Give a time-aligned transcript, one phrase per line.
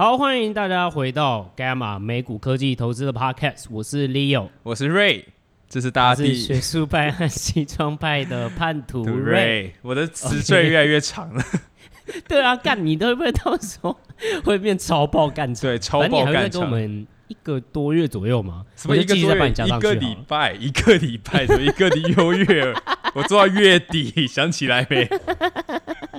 [0.00, 5.24] 好，欢迎大家回到 Gamma 美股科技投资的 Podcast，我是 Leo，我是 Ray，
[5.68, 11.34] 这是大家第学术派和西装派的叛徒 Ray，我的词缀越来越长。
[11.34, 11.42] 了。
[12.28, 13.98] 对啊，干你都会不会到时候
[14.44, 15.62] 会变超爆干长？
[15.62, 17.04] 对，超爆干我们。
[17.26, 18.64] 一个多月左右嘛？
[18.74, 19.50] 什么一个多月？
[19.50, 21.60] 一个礼拜，一个礼拜，什么？
[21.60, 22.72] 一个优月？
[23.14, 25.06] 我做到月底，想起来没？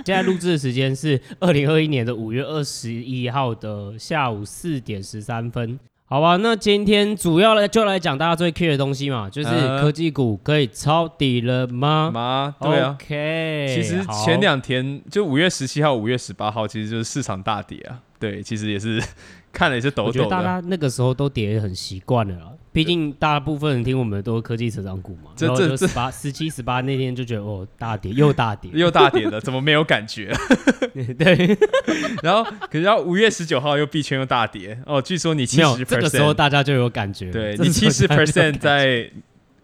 [0.06, 5.78] 现在录制的时间是二零二一年的五月二十一号的下午四点十三分。
[6.06, 9.48] 好吧，那今天主要来就来讲大家最 care 的东西嘛，就是
[9.80, 12.10] 科技股可以抄底了吗？
[12.12, 12.56] 吗？
[12.60, 12.96] 对啊。
[13.00, 18.00] OK，其实前两天就五月十七号、五月十八号，其实就是市场大跌啊。
[18.18, 19.00] 对，其实也是。
[19.52, 20.26] 看了也是抖抖的。
[20.28, 25.32] 大家那个时候都跌得很习惯了，毕竟大部分人听我们的都是科技成长股嘛。
[25.34, 30.32] 这这十八、十七、十八那天就觉得哦，大跌又大跌 又大跌了，怎么没有感觉？
[31.18, 31.58] 对。
[32.22, 37.32] 然后，可是要五月十九号又币圈又大跌哦，据说你七十这个时候大家就有感觉。
[37.32, 39.10] 对，你七十 percent 在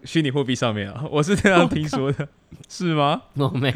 [0.03, 2.29] 虚拟货币上面啊，我是这样听说的，
[2.69, 3.23] 是吗？
[3.35, 3.71] 我没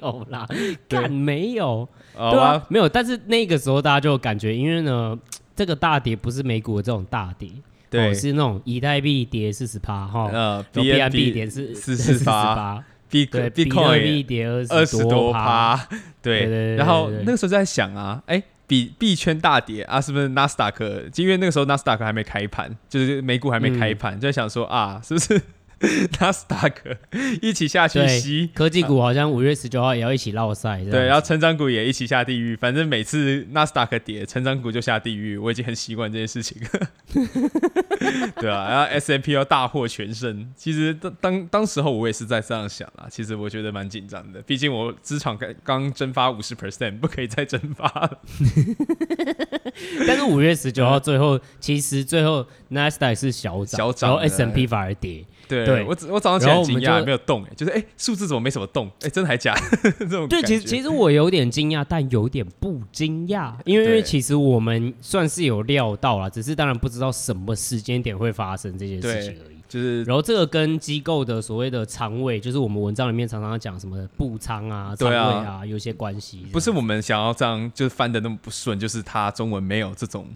[0.00, 0.46] 有啦，
[0.88, 1.88] 敢没有？
[2.14, 2.86] 对啊，没有。
[2.86, 5.18] 但是那个时候大家就有感觉，因为呢。
[5.56, 7.48] 这个大跌不是美股的这种大跌，
[7.90, 15.88] 对，哦、是那种以太币跌四十趴哈，呃，BNB 跌是四十八，比对比特币跌二十多趴，
[16.20, 21.04] 对，然后那个时候在想啊，哎，比币圈大跌啊，是不是纳斯达克？
[21.16, 25.40] 因为那个时候纳斯达克还没开盘，就是美股还没开盘，嗯、就在想说啊，是不是？
[26.20, 26.96] 纳斯达克
[27.42, 32.56] 一起下去吸，科技股好像五月十九号也要一起落赛，对，然后成长股也一起下地狱。
[32.56, 35.36] 反正每次纳斯达克跌，成长股就下地狱。
[35.36, 36.56] 我已经很习惯这件事情，
[38.40, 40.52] 对啊，然后 S&P 要大获全胜。
[40.56, 48.20] 其实当当当时候我也是在这样想啊，其实我觉得蛮紧张的，毕竟我资产刚刚蒸发五十 percent，不可以再蒸发了。
[50.06, 55.24] 但是五月十九号最后，其实最后纳斯达克是小涨，小涨，然后 S&P 反而跌。
[55.46, 58.90] 对，对我我早上起来惊讶，没有动，哎，就是哎，数字怎么没什么动？
[59.02, 59.92] 哎，真的还假的？
[60.00, 69.53] 这种对，其实其实我有点惊讶，但有点不惊讶，因为因为其实我们算是有料到了，只是当然不知道什么时间点会发生这件事情而已。
[69.74, 76.46] 就是，然后这个跟机构的所谓的仓位，就是我们文章里面常常讲什么布仓啊、仓位啊，啊有些关系。
[76.52, 80.28] 不是我们想要这样，就是翻的那么不顺，就是它中文没有这种，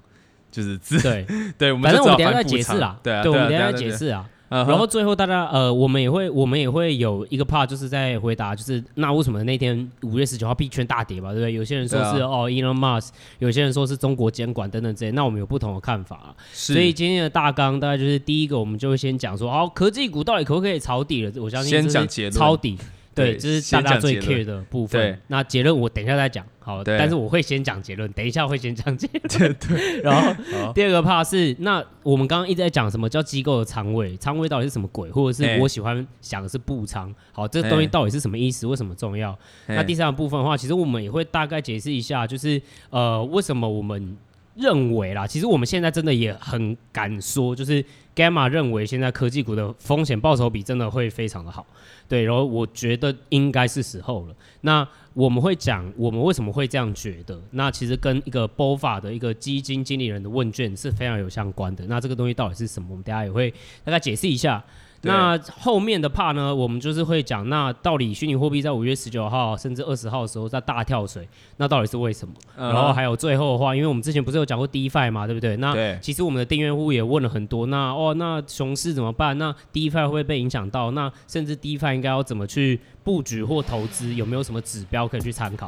[0.51, 1.01] 就是字。
[1.01, 1.25] 对
[1.57, 4.29] 对，我们反正我们等下再解释啊，对啊，对，我们等下再解释啊。
[4.51, 4.69] Uh huh.
[4.69, 11.53] 然后最后大家呃，我们也会我们也会有一个 part，就是在回答，就是那为什么那天五月十九号币圈大跌吧，对不对？
[11.53, 13.11] 有些人说是、啊、哦，Elon Musk，
[13.41, 21.33] 有些人说是中国监管等等这些，那我们有不同的看法、所以今天的大纲大概就是第一个，我们就会先讲说，哦，科技股到底可不可以抄底了？
[21.43, 22.79] 我相信先講抄底。
[23.19, 25.01] 对，这是大家最 care 的部分。
[25.01, 26.45] 对，那结论我等一下再讲。
[26.61, 29.55] 好，但是我会先讲结论，等一下会先讲结论。
[29.59, 35.11] 对，对 然后第二个怕是，那我们刚刚一直在讲什么叫机构的仓位，仓位到底是什么鬼？
[35.11, 37.15] 或者是我喜欢想的是布仓。
[37.33, 38.67] 好，这个东西到底是什么意思？
[38.67, 39.37] 为什么重要？
[39.67, 44.17] 那第三个部分的话，其实我们也会大概解释一下，就是呃，为什么我们。
[44.59, 51.65] 认为啦，其实我们现在真的也很敢说，就是 Gamma 认为现在科技股的风险报酬比真的会非常的好，
[52.09, 54.35] 对，然后我觉得应该是时候了。
[54.63, 61.87] 那我们会讲我们为什么会这样觉得，那其实跟一个 BOFA 的一个基金经理人的问卷是非常有相关的。
[61.87, 62.89] 那这个东西到底是什么？
[62.91, 63.51] 我们大家也会
[63.85, 64.65] 大概解释一下。
[65.01, 71.29] 对那后面的 part 呢，我们就是会讲，那到底虚拟货币在五月十九号甚至二十号的时候在大跳水，
[71.59, 72.35] 那到底是为什么？
[72.57, 75.57] 嗯、然后还有最后的话，因为我们之前不是有讲过 DeFi 嘛，对不对？
[75.59, 79.39] 那其实我们的订阅户也问了很多，那哦，那熊市怎么办？
[79.39, 80.91] 那 DeFi 会不会被影响到？
[80.91, 84.13] 那甚至 DeFi 应该要怎么去布局或投资？
[84.15, 85.67] 有没有什么指标可以去参考？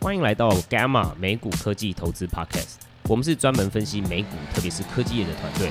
[0.00, 2.76] 欢迎来到 Gamma 美股科技投资 Podcast，
[3.08, 5.70] 我们是专门分析美股，特别是科技业的团队。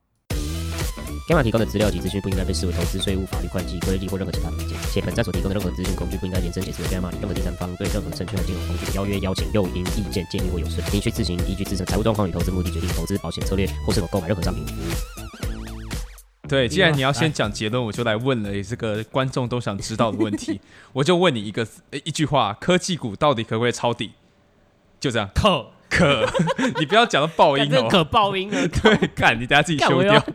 [1.31, 14.65] Gamma 提供的资料及资讯不应该被视为投资、税务、法律、会计、规例或任何其他的意见，且本站所提供的任何资讯工具不应该延伸解释为 Gamma 任何第三方对任何证券和金融工具的邀约、邀请、诱因、意见、建议或有损，您需自行依据自身财务状况与投资目的决定投资、保险策略或是否购买任何商品。
[16.49, 20.59] 对，既然你要先讲结论，我就来问了这个观众都想知道的问题，
[20.91, 21.65] 我就问你一个
[22.03, 24.11] 一句话：科技股到底可不可以抄底？
[24.99, 25.67] 就这样，可。
[25.93, 26.25] 可，
[26.79, 30.25] 你不要讲到爆音哦， 可爆音了，对，干，你等下自己修掉。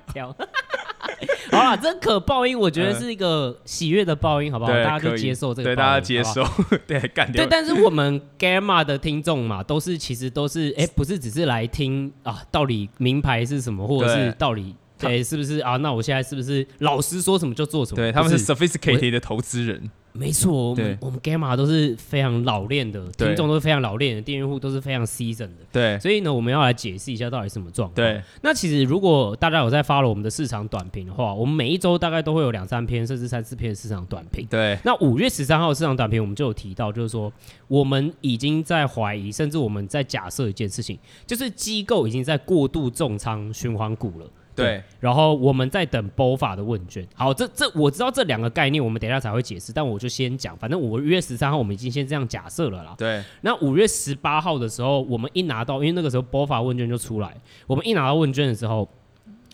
[1.51, 4.73] 好了，这可报应，我觉得是一个喜悦的报应，好不好？
[4.73, 6.45] 对大家就接受这个，对，大家接受，
[6.87, 7.45] 对，干掉。
[7.45, 14.75] 对，但是我们 Gamma 的听众嘛，都是其实都是，哎，不是只是来听啊，到底名牌是什么，或者是到底。
[14.99, 15.77] 对，是不是啊？
[15.77, 17.97] 那我现在是不是老师说什么就做什么？
[17.97, 19.91] 对，他们是 sophisticated 的投资人。
[20.19, 25.67] 没错，我们我们 Gamma 都是非常老练的，听众都是非常老练的，订阅户都是非常 seasoned 的。
[25.73, 27.95] 对，所以呢，我们要来解释一下到底什么状况。
[27.95, 34.47] 对，那其实如果大家有在 follow 我们的市场短评的话，我们每一周大概都会有两三篇，甚至三四篇的市场短评。
[34.47, 37.33] 对，那五月十三号的市场短评，我们就有提到，就是说
[37.69, 44.27] 我们已经在怀疑，甚至我们在假设一件事情，就是机构已经在过度重仓循环股了。
[44.57, 47.07] 对，然后我们在等 BOFA 的问卷。
[47.15, 49.73] 好，这这我知道这两个概念，我们等一下才会解释。
[49.73, 52.95] 但我就先讲，反正五月十三号我们已经先这样假设了啦。
[52.97, 53.23] 对。
[53.43, 57.37] 那五月十八号的时候，我们一拿到，因为那个时候 BOFA 问卷就出来，
[57.67, 58.89] 我们一拿到问卷的时候，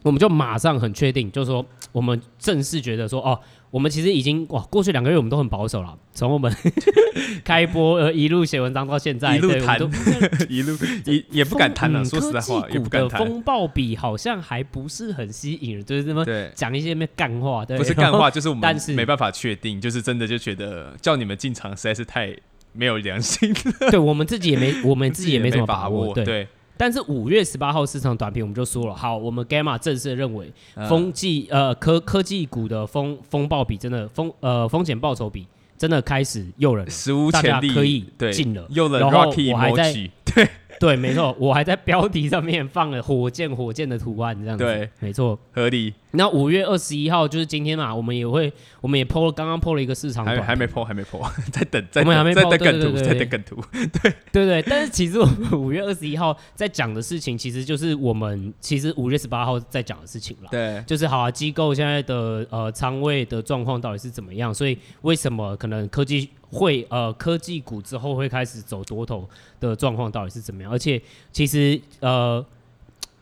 [0.02, 3.38] 我们就马上很确定，就是说我们正式觉得说，哦。
[3.72, 5.96] 我们其实已经哇，过去两个月我们都很保守了。
[6.12, 6.54] 从我们
[7.42, 9.80] 开播呃一路写文章到现在，一路谈，
[10.50, 10.76] 一路
[11.06, 12.04] 也也不敢谈了。
[12.04, 13.18] 说实在话，也不敢谈。
[13.18, 16.22] 风暴比好像还不是很吸引人，就是这么
[16.54, 22.36] 讲一些咩干话，对，不是干话，就是我们 但是没办法确定，就是真的就觉得叫你们进场实在是太
[22.74, 23.54] 没有良心。
[23.90, 26.24] 对我们自己也没，我们自己也没什么把握，对。
[26.24, 26.48] 对
[26.82, 30.52] 但是五月十八号市场短评我们就说了，好，我们 Gamma 正式认为
[30.88, 35.46] 风技呃科科技股的风风暴比真的风呃风险报酬比
[35.78, 39.92] 真的开始诱人，史无前例，可以进了，诱人，然后我还在
[40.24, 40.48] 对。
[40.82, 44.64] 对，没错，我还在标题上面放了火箭，火箭的图案，这样子。
[44.64, 45.94] 对，没错，合理。
[46.10, 53.56] 那五月二十一号就是今天嘛，我们也会，我们也 po 了，刚刚 po 了一个市场，还还没 po，还没 po， 在等，在我们还没 po，在等梗图，在等梗图。
[54.02, 54.62] 对，对对。
[54.62, 60.48] 但是其实我们五月二十一号在讲的事情，其实就是我们其实五月十八号在讲的事情了。
[60.50, 64.52] 对，就是好啊，机构现在的呃仓位的状况到底是怎么样？
[64.52, 66.28] 所以为什么可能科技？
[66.52, 69.28] 会呃，科技股之后会开始走多头
[69.58, 70.70] 的状况到底是怎么样？
[70.70, 71.00] 而且
[71.32, 72.44] 其实呃，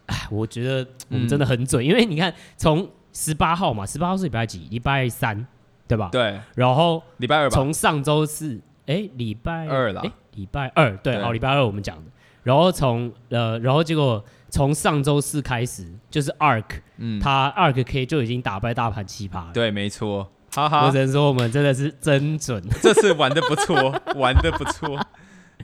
[0.06, 4.66] 哎，我觉得我们真的很准，嗯、因为你看从十八号嘛，十八号是礼拜几？
[4.70, 5.46] 礼拜三
[5.86, 6.08] 对吧？
[6.10, 6.40] 对。
[6.56, 7.54] 然后礼拜二吧。
[7.54, 10.00] 从上周四，哎，礼拜二了。
[10.00, 12.10] 哎，礼拜二对，对哦，礼拜二我们讲的。
[12.42, 19.52] 然后从呃，然后结果从上周四开始，就是 ARK，嗯，它 ARK K 就已经打败大盘七趴。
[19.52, 20.28] 对，没错。
[20.54, 24.98] 好好，我只能说我们真的是真准， 这次玩的不错， 玩的不错。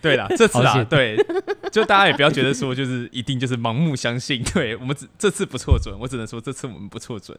[0.02, 1.16] 对了，这次啊，对，
[1.72, 7.36] 就大家也不要觉得说就是一定就是盲目相信，对我们这这次不错准，我只能说这次我们不错准。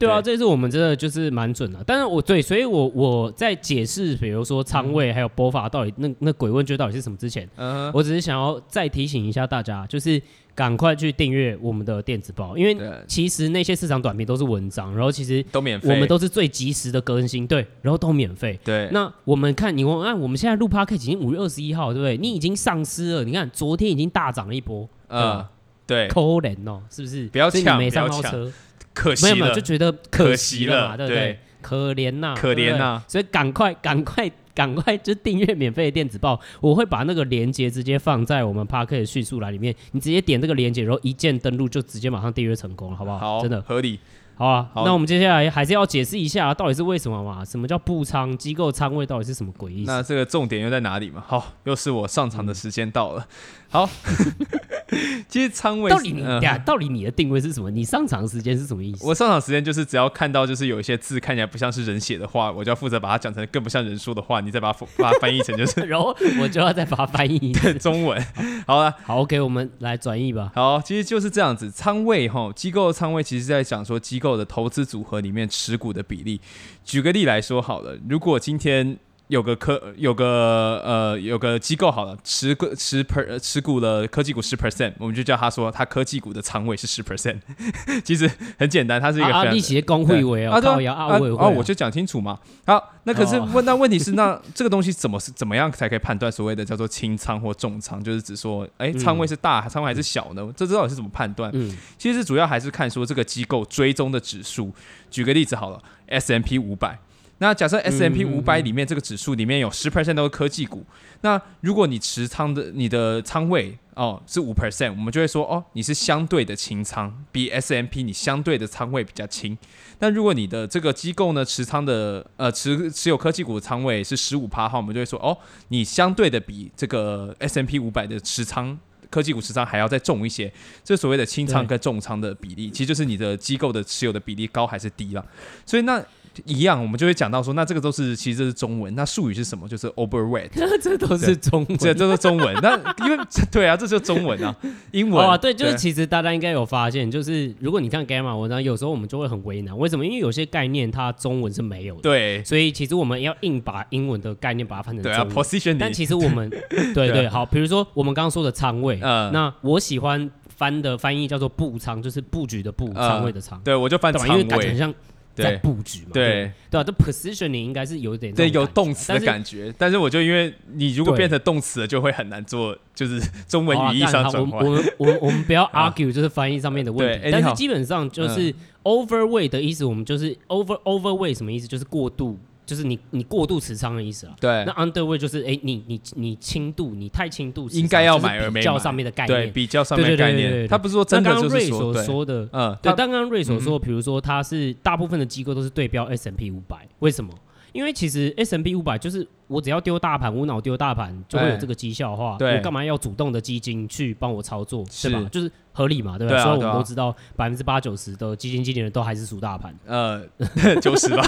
[0.00, 1.78] 对啊，这次我们真的就是蛮准的。
[1.86, 10.20] 但是我对，所以我我在解释，比如说仓位还有波法到底那那鬼问句到底是什么之前，嗯，我只是想要再提醒一下大家，就是。
[10.52, 12.76] 赶快去订阅我们的电子报，因为
[13.06, 18.58] 其实那些市场短评都是文章，然后其实都免费，我们都是最及时的更新，对，然后都免费。
[18.62, 22.18] 对，那我们看你问，啊，我们现在录 Podcast 已经五月二十一号，对不对？
[22.18, 25.42] 你已经丧失了，你看昨天已经大涨了一波，嗯，
[25.86, 27.26] 对，抠人哦，是不是？
[27.28, 28.52] 不要抢，没上到车，
[28.94, 31.38] 可惜没有没有，就觉得可惜了嘛，对不对？
[31.62, 34.30] 可怜呐，可怜呐，所以赶快赶快。
[34.52, 43.18] 赶快就订阅免费的电子报，我会把那个链接直接放在我们 Podcast 的叙述栏里面，你直接点这个链接，然后一键登录就直接马上订阅成功了，好不好？
[43.18, 43.98] 好，真的合理。
[44.34, 47.42] 好啊，好，那我们接下来还是要解释一下，到底是为什么嘛？
[47.44, 48.36] 什么叫布仓？
[48.36, 49.90] 机构仓位到底是什么鬼意思？
[49.90, 51.24] 那这个重点又在哪里嘛？
[51.26, 53.26] 好，又是我上场的时间到了。
[53.70, 53.88] 好。
[55.28, 57.70] 其实仓位到底你呀，到底你的定位是什么？
[57.70, 59.06] 你上场时间是什么意思？
[59.06, 68.24] 我上场时间就是只要看到就是有一些字看起来不像是人写的话，我就要负责把它讲成更不像人说的话，你再把它 把它翻译成就是， 然后我就要再把它翻译成中文。
[68.66, 70.50] 好了，好，OK，我们来转译吧。
[70.54, 76.40] 好，其实就是这样子，仓位哈，机构的仓位其实在讲说机构的投资组合里面持股的比例。
[76.84, 78.98] 举个例来说好了，如果今天。
[79.30, 87.38] 有个科有个呃有个机构好了，持个持 per 持股了科技股十 percent，我们就叫他说他科技股的仓位是十 percent。
[88.02, 92.40] 其实很简单，他是一个利息公会委啊，对啊，啊，哦，我就讲清楚嘛。
[92.66, 98.02] 好，那可是问那问题是，那这个东西怎么是怎么样才可以判断所谓的叫做轻仓或重仓？
[98.02, 100.52] 就是指说，哎，仓位是大仓位还是小呢？
[100.56, 101.48] 这到底是怎么判断？
[101.54, 104.72] 嗯，其实主要还是看说这个机构追踪的指数。
[105.08, 106.98] 举个例子好了，S M P 五百。
[107.42, 110.84] 那假设 S M P 五百里面这个指数里面有十 percent 都是科技股，
[111.22, 119.56] 那如果你持仓的你的仓位哦是五 percent，我们就会说哦你是相对的轻仓，比 S M P 你相对的仓位比较轻。
[120.00, 125.34] 那如果你的这个机构呢持仓的呃持持有科技股的仓位是十五趴的话，我们就会说哦
[125.68, 128.78] 你相对的比这个 S M P 五百的持仓
[129.08, 130.52] 科技股持仓还要再重一些。
[130.84, 135.24] 这所谓的清仓跟重仓的比例，其实就是你的机构的持有的比例高还是低了。
[135.64, 136.04] 所以那。
[136.44, 139.68] 一样，我们就会讲到说，那这个都是其实这是中文，那术语是什么？
[139.68, 140.48] 就是 overweight，
[140.80, 142.54] 这都是中文，这都是中文。
[142.62, 144.54] 那因为对啊，这就是中文啊，
[144.92, 145.26] 英文。
[145.26, 150.04] 啊，对，就是其实大家应该有发现，就是如果你看 Gamma 文章，有时候我们就会很为难，为什么？
[150.06, 155.02] 因为有些概念它中文是没有的，对，所以其实我们要硬把英文的概念把它翻成。
[155.02, 155.76] 对啊，position。
[155.78, 156.48] 但其实我们
[156.94, 163.60] 对对好，比如说我们刚刚说的仓位，嗯，那我喜欢翻的翻译叫做布仓，就是布局的布，仓位的仓。
[163.64, 164.94] 对，我就翻仓位，因为感觉很像。
[165.40, 166.24] 在布局嘛，对。
[166.24, 166.80] 对，对？
[166.80, 174.64] 啊，这 positioning 应该是有点对有动词的感觉，但是，但是我就因为你如果变成动词了，就会很难做，就是中文语义上转换。
[174.64, 178.54] 我们我们我们 不要 argue，就是翻译上面的问题，但是基本上就是
[178.84, 181.66] overweight 的意思，我们就是 over overweight 什么意思？
[181.66, 182.38] 就是过度。
[182.70, 184.64] 就是你你过度持仓的意思啊，对。
[184.64, 188.60] 那 underweight 就是哎，你你你轻度，你太轻度，应该要买而没买。
[188.60, 190.68] 比较上面的概念，对，比较上面的概念。
[190.68, 192.92] 他不是说真的就是说，刚刚瑞所说的，嗯，对。
[192.92, 197.34] 刚刚瑞所说，比如说他是大部分的机构都是对标 S&P 五百，为什么？
[197.72, 205.24] 因为其实 S&P 五百就是我只要丢大盘，无脑丢大盘就会有这个绩效的话，我干嘛要主动的基金去帮我操作，是吧？
[205.30, 206.42] 就是合理嘛，对吧？
[206.42, 210.24] 所以我们都知道百分之八九十的基金经理人都还是属大盘，呃，
[210.82, 211.24] 九十吧。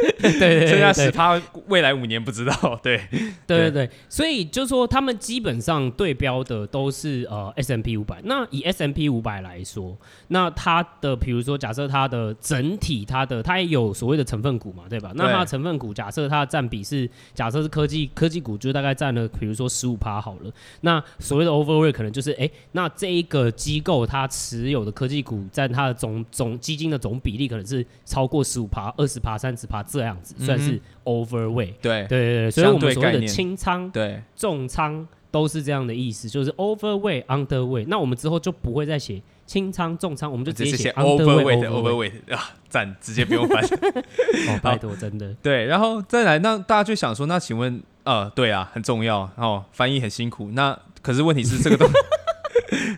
[0.20, 2.78] 对，对，对，剩下十趴未来五年不知道。
[2.82, 3.00] 对，
[3.46, 8.20] 对对对，所以就是说他们基本上对标的都是呃 S M P 五百。
[8.24, 9.96] 那以 S M P 五百来说，
[10.28, 15.12] 那它的比如说假设它的整体它的它也有所谓的成分股嘛，对吧？
[15.14, 20.52] 那它的成分股假设它的占比是假设是科技科技股，就大概占了比如说十五趴好了。
[20.82, 30.16] 那所谓的 overweight 可能就是哎，那这一个机构它持有的科技股占它的总总基金的总比例可能是超过十五趴、二十趴、三十趴这样。
[30.22, 37.86] 子算是 overweight，对对对，所以我们所谓的轻仓、对重仓都是这样的意思，就是 overweight、underweight。
[37.88, 43.62] 那我们之后就不会再写轻仓、重仓，我们就直接写 overweight、overweight 啊，赞，直接不用翻。
[43.64, 45.34] 哦，拜托，真的。
[45.42, 50.50] 对，然后再来，那大家就想说，那请问，呃，对啊，很重要，然后翻译很辛苦。
[50.52, 51.94] 那可是问题是这个东西。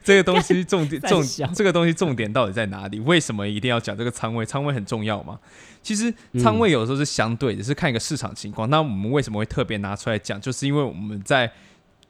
[0.02, 1.22] 这个东西重点 重，
[1.54, 3.00] 这个东西重点到底在哪里？
[3.00, 4.44] 为什么一定要讲这个仓位？
[4.44, 5.38] 仓位很重要吗？
[5.82, 8.68] 其实仓位有时候是相对的，是看一个市场情况。
[8.70, 10.40] 那我们为什么会特别拿出来讲？
[10.40, 11.50] 就是因为我们在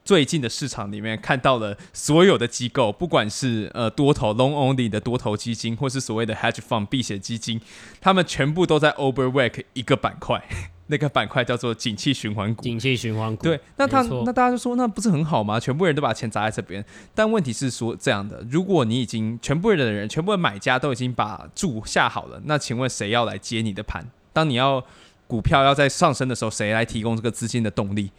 [0.05, 7.61] 最近的市场里面看到了所有的机构，不管是呃多头 long only 的多头基金，或是所谓的 hedge fund 避险基金，
[8.01, 10.43] 他们全部都在 overweight 一个板块。
[10.89, 13.45] 那个板块叫做景气循环股，景气循环股。
[13.45, 15.59] 对，那他那大家就说，那不是很好吗？
[15.59, 16.85] 全部人都把钱砸在这边。
[17.15, 24.05] 但问题是说这样的，如果你已经全部人的人，全部的买家都已经把注下好了，那请问谁要来接你的盘？
[24.35, 24.85] 当你要
[25.27, 28.11] 股票要在上升的时候，谁来提供这个资金的动力？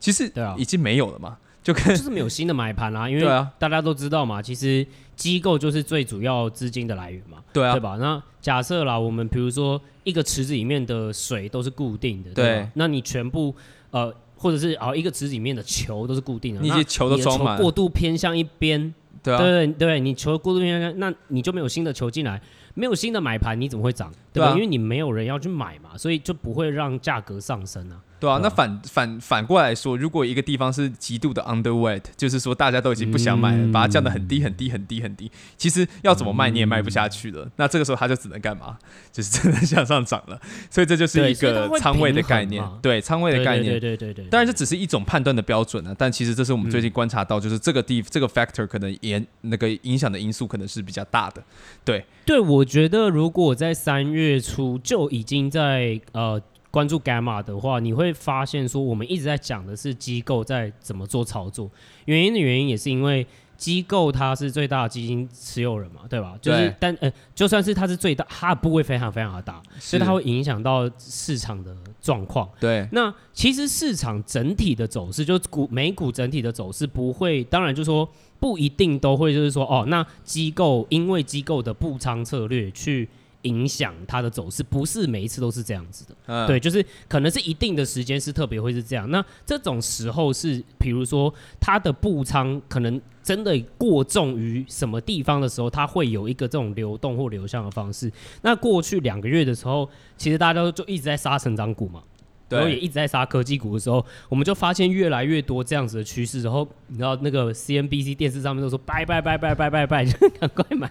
[0.00, 1.36] 其实对啊，已经没有了嘛。
[1.62, 7.98] 就跟就是没有新的买盘啦，因为大家都知道嘛，其实机构就是最主要资金的来源嘛，对啊，对吧？
[8.00, 12.70] 那假设啦，我们比如说一个池子里面的水都是固定的，对吧？
[12.76, 13.54] 那你全部
[13.90, 22.40] 呃，或者是啊，一个池子里面的球都是固定的，你球都装满，过度偏向一边，对对对，你球过度偏向，那你就没有新的球进来，
[22.72, 24.10] 没有新的买盘，你怎么会涨？
[24.32, 24.52] 对吧？
[24.54, 28.00] 因为你没有人要去买嘛，所以就不会让价格上升啊。
[28.20, 37.44] 对啊，那反反反过来说，如果一个地方是极度的 underweight，就是说大家都已经不想买了，嗯、把它降得很低很低很低很低，其实要怎么卖你也卖不下去了。
[37.46, 38.76] 嗯、那这个时候它就只能干嘛？
[39.10, 40.38] 就是只能向上涨了。
[40.68, 44.28] 所以这就是一个仓位的概念，对仓位的概念，对对对对对。
[44.28, 51.42] 当然这只是一种判断的标准啊，但其实这是我们最近观察到，就是这个地这个 factor 可能也那个影响的因素可能是比较大的。
[51.84, 56.38] 对对，我觉得如果在三月初就已经在呃。
[56.70, 61.70] 关注 Gamma 的话，你会发现说，我们一直在讲的是机构在怎么做操作。
[62.04, 66.38] 原因的原因也是因为机构它是最大的基金持有人嘛，对吧？
[66.40, 72.48] 就是但呃，就算是它是最大，它的部位非常非常的大，所以它会影响到市场的状况。
[72.60, 78.08] 对，那其实市场整体的走势，就是股美股整体的走势不会，当然就是说
[78.38, 83.08] 不一定都会，就是说哦，那机构因为机构的布仓策略去。
[83.42, 89.10] 影响它的走势，不是每一次都是这样子的，嗯、对，就是可能是一定的时间是特别会是这样。
[89.10, 98.12] 那这种时候是，比如说它的布仓可能真的过重于什么地方的时候，它会有一个这种流动或流向的方式。
[98.42, 102.02] 那过去两个月的时候，其实大家都就一直在杀成长股嘛。
[102.50, 106.42] 然后也一直在杀科技股的时候，我们就发现越来越多这样子的趋势。
[106.42, 110.90] 然后你知道那个 CNBC 电视上面都说拜拜拜拜拜拜拜，就赶快买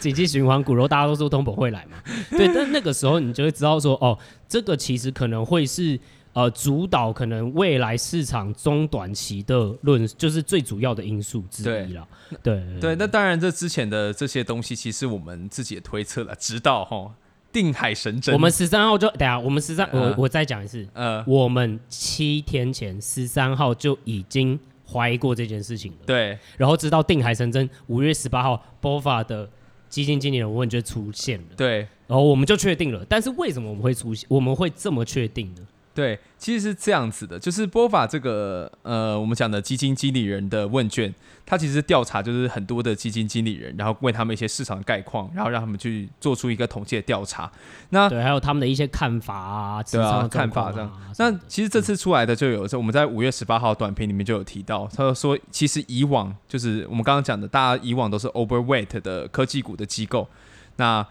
[0.00, 0.74] 景气循环股。
[0.74, 1.98] 然后大家都说通膨会来嘛，
[2.30, 2.48] 对。
[2.52, 5.98] 但那个时候你就会知道说，哦，这个其实可能会是
[6.32, 12.06] 呃主导可能未来市场中短期的论，就是最主要的因素之一了。
[12.42, 17.14] 对对，对，那当然这之前的这些东西，其实我们自己也推测了，直到哈
[17.54, 18.34] 定海神针。
[18.34, 24.60] 我们十三号就等下，我们十三、呃，我我再讲一次，呃，我们七天前十三号就已经
[24.92, 25.98] 怀疑过这件事情了。
[26.04, 29.48] 对，然后直到定海神针五月十八号，BOFA 的。
[29.90, 33.06] 基金经理人问就出现了，对，然后我们就确定了。
[33.08, 34.26] 但是为什么我们会出现？
[34.28, 35.62] 我们会这么确定呢？
[35.94, 41.14] 对，其实是这样子的，就是 BOFA 这个呃，我们讲的基金经理人的问卷，
[41.46, 47.48] 它其实调查就是很多的基金经理人，然后问他们一些市场概况，然后让他们去做出一个统计的调查。
[47.90, 50.92] 那对，还有他们的一些看法啊，对啊，看法这样。
[51.18, 60.28] 那其实这次出来的就有，我们在五月十八号短评里面就有提到，他说其实以往就是我们刚刚讲的，大家以往都是 overweight 的科技股的机构，
[60.76, 61.06] 那。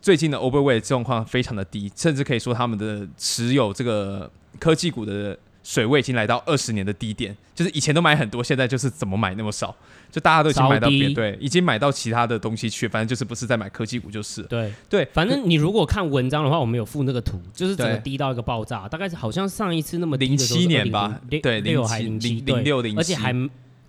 [0.00, 9.74] 最近的 overweight 状况非常的低，甚至可以说他们的持有这个科技股的水位已经来到二十年的低点，就是以前都买很多，现在就是怎么买那么少，
[10.10, 14.42] 就大家都已经买到别对，已经买到其他的东西去，反正就是不是在买科技股就是。
[14.44, 23.34] 对对，反正你如果看文章的话，我们有附那个图，就是整个低到一个爆炸，大概是好像上一次那么零七年吧，对，零七零零六零七，而且还。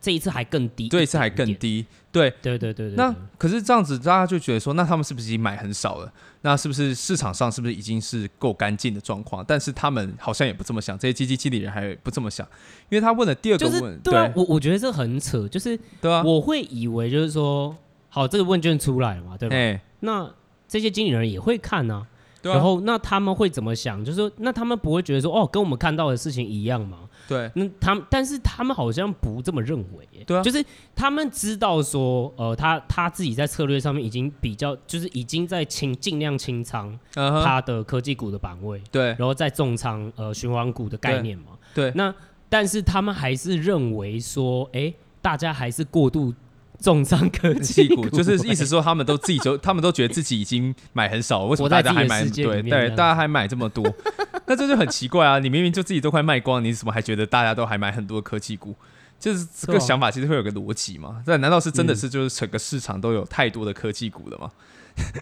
[0.02, 2.96] 这一次还更低，这一次还更低，对对对对对。
[2.96, 6.12] 那可是这样子，大家就觉得说，那他们是不是已经买很少了？
[6.42, 9.46] 那是不是市场上是不是已经是够干净的状况？
[9.48, 12.44] 但是他们好像也不这么想，这些基金经理人还不这么想，
[12.90, 17.76] 因为他问了第二个问，就是、对、我我觉得这很扯，就是对啊，我会以为就是说，
[18.10, 19.56] 好，这个问卷出来了嘛，对吧？
[19.56, 20.28] 欸、那
[20.68, 22.08] 这些经理人也会看呢、啊。
[22.42, 24.04] 对啊、然后，那他们会怎么想？
[24.04, 27.02] 就是说，那他们不会觉得说，哦，跟我们看到的事情一样吗？
[27.32, 27.50] 对。
[27.56, 30.08] 那他们，但是他们好像不这么认为。
[30.26, 30.42] 对啊。
[30.44, 38.82] 就是他们知道说，呃，他他自己在策略上面已经比较，就是已经在清尽量清仓他的科技股的板位。
[38.92, 39.08] 对。
[39.18, 41.58] 然后再重仓呃循环股的概念嘛。
[41.74, 41.92] 对。
[41.96, 42.14] 那
[42.50, 46.34] 但是他们还是认为说，哎，大家还是过度。
[46.82, 52.28] 重仓科技股， 就是意思说他们都自己就， 他们都觉得自己已经买很少，为什么大家还买？
[52.28, 53.86] 对对，大家还买这么多，
[54.48, 55.40] 那这就很奇怪啊！
[55.40, 58.76] 你明明就自己都快卖光，你怎么还觉得大家都还买很多科技股？
[59.20, 61.22] 就是这个想法其实会有个逻辑嘛？
[61.24, 64.50] 这难道是真的是就是整个市场都有太多的科技股了吗？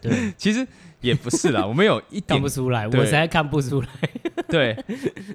[0.01, 0.65] 对， 其实
[1.01, 3.87] 也不是啦， 我们有一点看不出来，我实在看不出来。
[4.49, 4.75] 对，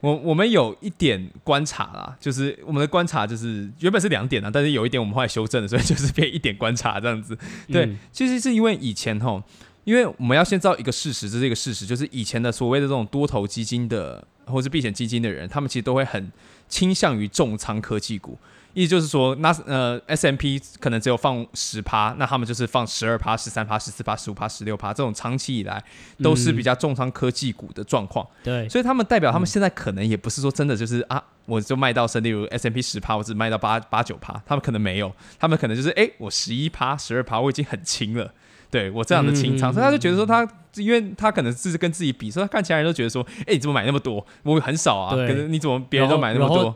[0.03, 7.37] 我我们有一点观察啦，就是我们的观察就是原本是两点啊，但是有一点我们后来修正了，所以就是变一点观察这样子。
[7.69, 9.41] 对，嗯、其实是因为以前吼，
[9.85, 16.33] 因为我们要先知道一个事实，这是一个事实，就是以前的所谓的这种多头基金的或是避险基金的人，他们其实都会很
[16.69, 18.37] 倾向于重仓科技股。
[18.75, 25.83] 意思就是说，那呃 S M P 可能只有放十趴，那他们就是放十二趴、十三趴、十四趴、十五趴、十六趴，这种长期以来
[26.23, 28.27] 都是比较重仓科技股的状况。
[28.43, 38.33] 对，所以他们代表他们现在可能也不是说真的就是啊，我就卖到是例如 S M P 十趴，我只卖到八八九趴，他们可能没有，他们可能就是哎、欸，我十一趴、十二趴，我已经很轻了。
[38.71, 44.27] 对我这样的清仓，所以他就觉得说他，因为他可能是跟自己比，所以他看起来人都觉得说，哎，你怎么买那么多？
[44.43, 46.75] 我很少啊，可是你怎么别人都买那么多？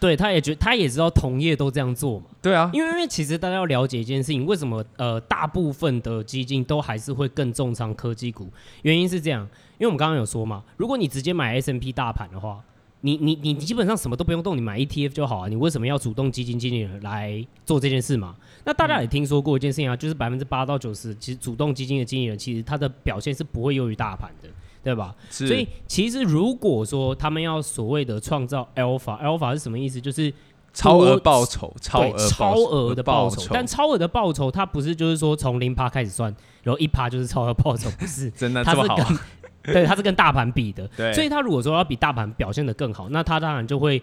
[0.00, 2.26] 对，他也觉，他也知道同业都这样做嘛。
[2.40, 8.48] 对啊，因为因为其实大家要了解一件事情，为什么呃大部分的基金都还是会更重仓科技股？
[8.80, 9.42] 原因是这样，
[9.78, 12.64] 因为我们刚刚有说嘛，如果你直接买 S&P 大盘的话，
[13.02, 15.48] 你你你基本上什么都不用动，你买 ETF 就好啊。
[15.48, 18.34] 你为什么要主动基金经理人来做这件事嘛？
[18.64, 24.48] 那大家也听说过一件事情啊，就是百分之八到九十，其实主动基金的经理人其实他的表现是不会优于大盘的。
[24.82, 25.14] 对吧？
[25.28, 30.00] 所以其实如果说他们要所谓的创造 alpha，alpha 是什么意思？
[30.00, 30.32] 就是
[30.72, 33.42] 超额报酬，超额超额的报酬。
[33.52, 38.30] 但超额的报酬，它不是就是说从零趴开始算，然后一趴就是超额报酬， 不是？
[38.30, 38.96] 真的这么好？
[38.96, 39.18] 它是跟
[39.74, 40.88] 对，它是跟大盘比的。
[40.96, 41.12] 对。
[41.12, 44.00] 所以它如果说要比大盘表现的更好，那它当然就会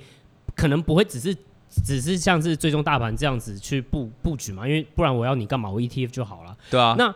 [0.55, 1.35] 可能不会只是
[1.83, 5.69] 只是像是追踪大盘这样子去布布局嘛，因为不然我要你干嘛？
[5.69, 6.55] 我 ETF 就好了。
[6.69, 6.95] 对啊。
[6.97, 7.13] 那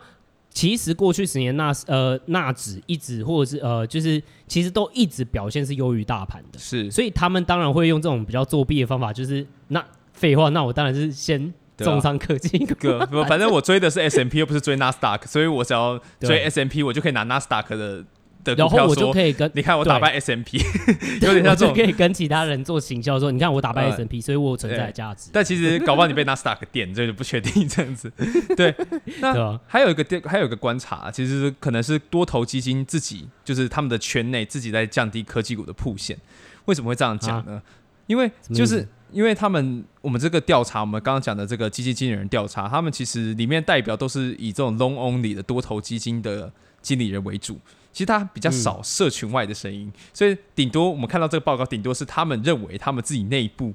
[0.54, 9.84] 其实过去十年纳呃纳指一直或者是呃就是其实都一直表现是优于大盘的，是，所以他们当然会用这种比较作弊的方法，就是那
[10.14, 12.58] 废话，那我当然是先重仓科技。
[12.66, 18.04] 股，啊，反正我追的是 S M P 又不是追纳斯达克，所以我只要追 S M P 我就可以拿纳斯达克的。
[18.44, 20.58] 然后我就可以跟你看我打败 S M P，
[21.22, 25.30] 有点像这种可以跟其他人做行销说，你看我打败 S M P，所以我有存在的价值。
[25.32, 28.12] 但其实搞不好你被纳斯达克点，这就不确定这样子。
[28.56, 28.74] 对，
[29.22, 36.18] 那还有一个电，还有一个观察，其实可能是多头基金自己就是他们的圈内自己在降低科技股的铺线。
[36.66, 37.62] 为什么会这样讲呢？
[38.08, 46.52] 因为就是因为他们我们这个调查，我们刚刚讲的这个基金经理人调查，他们其实里面代表都是以这种 long only 的多头基金的
[46.82, 47.60] 经理人为主。
[47.92, 53.74] 其实它比较少社群外的声音，嗯、所以顶多我们看到这个报告，顶多是他们认为他们自己内部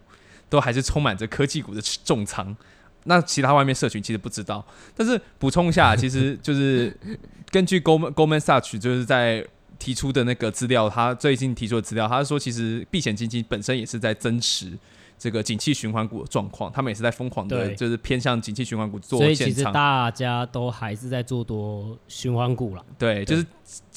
[0.49, 2.57] 都还是充满着科技股的重仓。
[3.05, 4.65] 那其他外面社群其实不知道。
[4.97, 6.97] 但是补充一下，其实就是
[7.51, 9.47] 根据 Goldman Goldman Sachs 就是在
[9.79, 14.73] 提出的那个资料，他最近提出的资料，他说其实避险基金本身也是在增持。
[15.19, 19.19] 这个景气循环股的状况，他们也是在疯狂的，就是偏向景气循环股做。
[19.19, 22.85] 所以其实大家都还是在做多循环股了。
[22.99, 23.45] 对，就是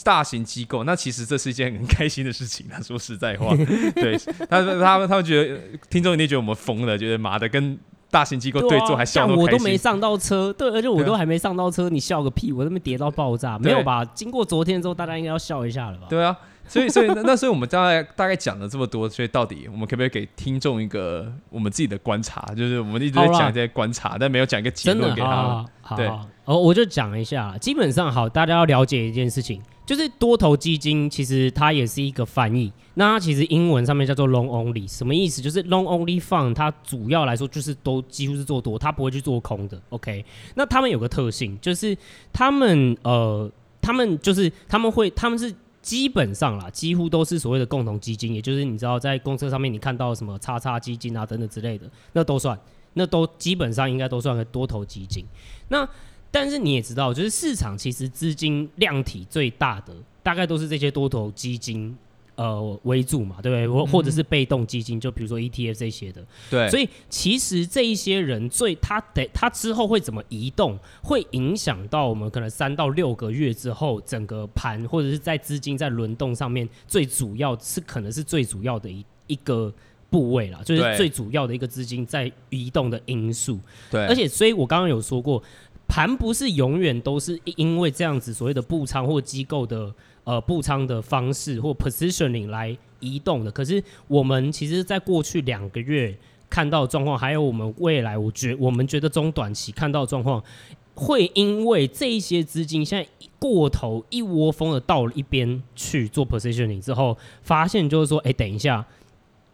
[0.04, 2.66] 大型机构，那其实这是一件很开心的事情。
[2.70, 3.54] 他 说实在话，
[3.96, 4.18] 对，
[4.50, 7.78] 他他他们他们觉得听众一定觉得我们疯了，觉得妈的跟
[8.10, 9.28] 大型机构对坐还笑。
[9.28, 12.54] 我都没上到车，对，而且我都还没上到车，你笑个屁！
[12.54, 14.06] 我这边跌到爆炸，没有吧？
[14.06, 16.08] 经过昨天之后，大家应该要笑一下了吧？
[16.10, 16.36] 对啊。
[16.70, 22.54] 所以，所以那那所以我们大概大概讲了这么多，所以到底我们可不可以给听众一个我们自己的观察？
[22.56, 25.66] 就是我们一直在讲这些观察，但没有讲一个结论给他们。
[25.82, 26.08] 好，对，
[26.46, 32.72] 哦，我就讲一下，基本上好，大家要了解一件事情，就是多头基金其实它也是一个翻译。
[32.94, 35.42] 那它其实英文上面叫做 long only，什么意思？
[35.42, 39.82] 就是 long only fund，它主要来说就是都几乎是做多，它不会去做空的。
[39.90, 41.98] OK，那他们有个特性，就是
[42.32, 43.52] 他们呃，
[43.82, 45.52] 他们就是他们会，他们是。
[45.82, 52.60] 基本上啦，几乎都是所谓的共同基金，也就是你知道在公车上面你看到什么叉叉基金啊等等之类的，那都算，
[52.94, 55.26] 那都基本上应该都算个多头基金。
[55.70, 55.88] 那
[56.32, 61.98] 但是你也知道，就是市场其实资金量体最大的，大概都是这些多头基金。
[62.40, 63.68] 呃，为主嘛，对不对？
[63.68, 66.26] 或或者是被动基金，就比如说 ETF 这些的。
[66.50, 66.70] 对。
[66.70, 79.74] 所以其实这一些人最他得他之后会怎么移动，会影响到我们可能三到六个月之后整个盘或者是在资金在轮动上面，最主要是可能是最主要的一一个
[80.10, 83.60] 部位啦，就是最主要的一个资金在移动的因素。
[83.92, 84.06] 对。
[84.06, 85.44] 而且，所以我刚刚有说过，
[85.90, 89.94] 盘不是永远都是因为这样子所谓的布仓或机构的。
[90.30, 96.16] 呃，布仓的方式或 positioning 来移动的，可是我们其实，在过去两个月
[96.48, 100.44] 看到状况，还有我们未来，我觉我们觉得中短期看到状况，
[100.94, 108.86] 会因为这一些资金现在过头一窝蜂的到了一边去做 positioning 之后，发现就是说，哎、欸，等一下，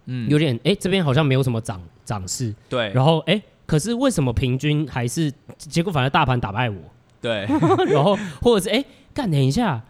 [0.08, 6.76] 嗯，有点，哎、欸，这边好像没有什么涨涨势，对，然后，哎、欸，可是为什么平均还是结果反而大盘打败我，
[7.22, 7.46] 对，
[7.88, 9.82] 然后或者是，哎、欸，干，等一下。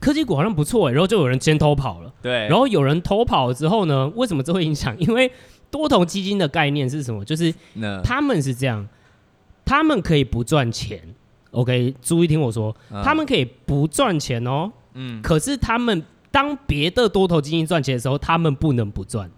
[0.00, 2.12] 科技股好像不错哎，然后就有人先偷跑了。
[2.20, 4.10] 对，然后有人偷跑了之后呢？
[4.14, 4.94] 为什么这会影响？
[4.98, 5.30] 因为
[5.70, 7.24] 多头基金的概念是什么？
[7.24, 7.52] 就是
[8.02, 8.86] 他们是这样，
[9.64, 11.00] 他们可以不赚钱。
[11.52, 14.70] OK，注意听我说，他们可以不赚钱哦。
[14.94, 15.22] 嗯。
[15.22, 19.30] 可是他们当别的多头基金赚钱的时候，他们不能不赚。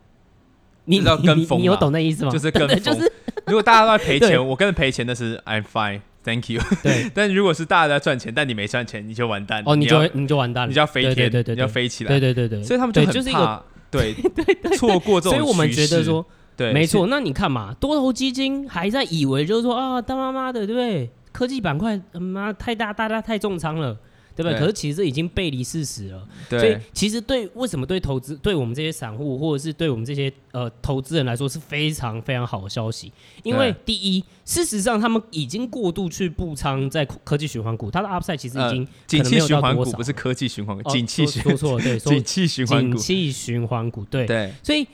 [0.87, 1.59] 你知道跟风？
[1.59, 2.31] 你有懂那意思吗？
[2.31, 2.81] 就是跟 风。
[2.81, 3.13] 就是
[3.47, 6.01] 如果大家都在赔钱，我跟着赔钱的是 I'm fine。
[6.27, 6.61] Thank you。
[6.83, 9.63] 对， 但如果是大家在赚钱，但你没赚钱，你就完蛋。
[9.65, 12.09] 哦，你就你就完蛋了，你就要飞天，对对对，你要飞起来。
[12.09, 15.39] 对对对对，所以他们就很怕，对 对对，错过这种趋势。
[15.39, 17.07] 所以我们觉得说，对，没错。
[17.07, 21.09] 那你看嘛，多头基金还在以为就是说啊，当妈妈的，对不对？
[21.31, 23.97] 科技板块，妈太大，大家太重仓了。
[24.37, 24.59] 对不对？
[24.61, 26.29] 可是其实已经背离事实了。
[26.49, 26.61] 对。
[26.61, 33.11] 所以其实对为什么对投资对我们这些散户或者是对我们这些呃投资人来说是非常非常好的消息，
[33.43, 44.53] 因为第一，事实上他们已经过度去布仓在科技循环股，它的 upside 其实已经景气循环股不是科技循环股，景气循说错了，对， 景气循环股，景气循环股，对对。
[44.63, 44.87] 所以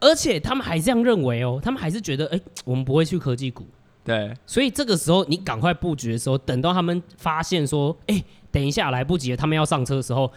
[0.00, 3.64] 而且他们还这样认为哦，他们还是觉得哎，我们不会去科技股。
[4.04, 4.34] 对。
[4.44, 8.24] 所以这个时候你赶快布局的时候，等到他们发现说，哎。
[8.50, 9.36] 等一下，来不及了。
[9.36, 10.32] 他们要上车的时候，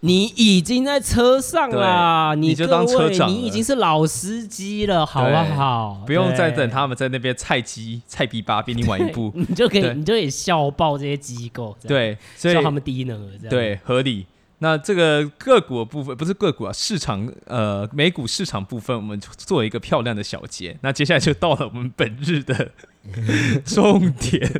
[0.00, 2.34] 你已经在车上了。
[2.34, 6.02] 你就当车长，你已经是老司机了，好不好？
[6.06, 11.76] 不用再等他们在那边菜鸡菜逼吧，比你晚一 步，你就可以，你就可以笑爆这些机构。
[11.86, 14.26] 对，所以笑他们低能儿，对，合理。
[14.62, 20.76] 那这个个股的部分不是个股啊，市场呃美股市场部分，我们做一个漂亮的小结。
[20.82, 22.70] 那接下来就到了我们本日的
[23.64, 24.50] 重点。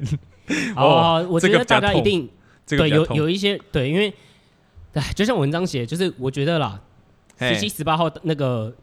[0.75, 2.29] 哦，我觉得大家一定。
[2.77, 4.13] 对，有有一些对，因为，
[4.95, 6.81] 哎，就像文章写，就是我觉得啦，
[7.39, 8.75] 十七、十八号那个。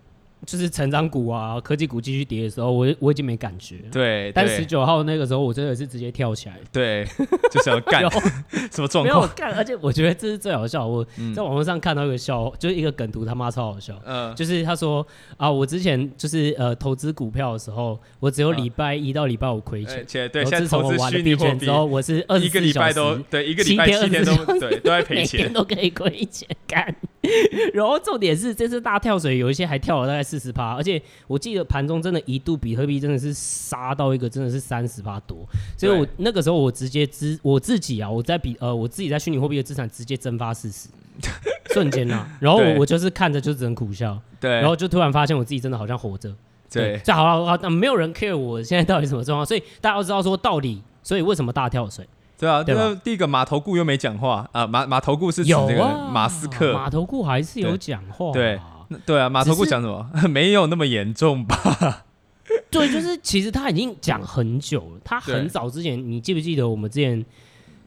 [0.46, 3.78] 就是成长股啊，科技股继续跌的时候，我我已经没感觉。
[3.92, 6.58] 对，但十九号那个时候，我真的是直接跳起来。
[6.72, 7.06] 对，
[7.52, 8.02] 就是要干
[8.72, 9.04] 什么状况？
[9.04, 10.86] 没有干，而且我觉得这是最好笑。
[10.86, 14.00] 我在网络上看到一个笑，就是一个梗图，他妈超好笑。
[14.06, 15.06] 嗯，就是他说
[15.38, 20.06] 啊，我之前就是呃投资股票的时候，我只有礼拜一到礼拜五亏钱。
[20.30, 26.96] 对，自从我玩了币圈之后，我是二十四小时对一个礼拜七天都对都在赔钱，每天都可以亏钱干。
[27.74, 35.38] 然后重点是这次大跳水，有一些还跳了大概四十趴，而且我记得盘中真的一度比特币真的是杀到一个真的是三十趴多，
[35.78, 40.90] 所以我那个时候我直接资我自己啊，我在比呃我自己在虚拟货币的资产直接蒸发四十。
[41.74, 46.32] 瞬间啊，然后我我就是看着就只能苦笑，对，然后就突然发现我自己真的好像活着。
[46.72, 52.08] 对，这好了，好，那没有人 care 我现在到底什么状况，所以大家要知道说到底，所以为什么大跳水？
[52.38, 58.60] 对啊，那第一个马头顾又没讲话啊，马马头顾是指有那个啊，马斯克，马头顾还是有讲话、啊对
[59.06, 60.10] 对啊，马头顾讲什么？
[60.30, 62.06] 没有那么严重吧？
[62.72, 67.24] 对，就是其实他已经讲很久了，他很早之前，你记不记得我们之前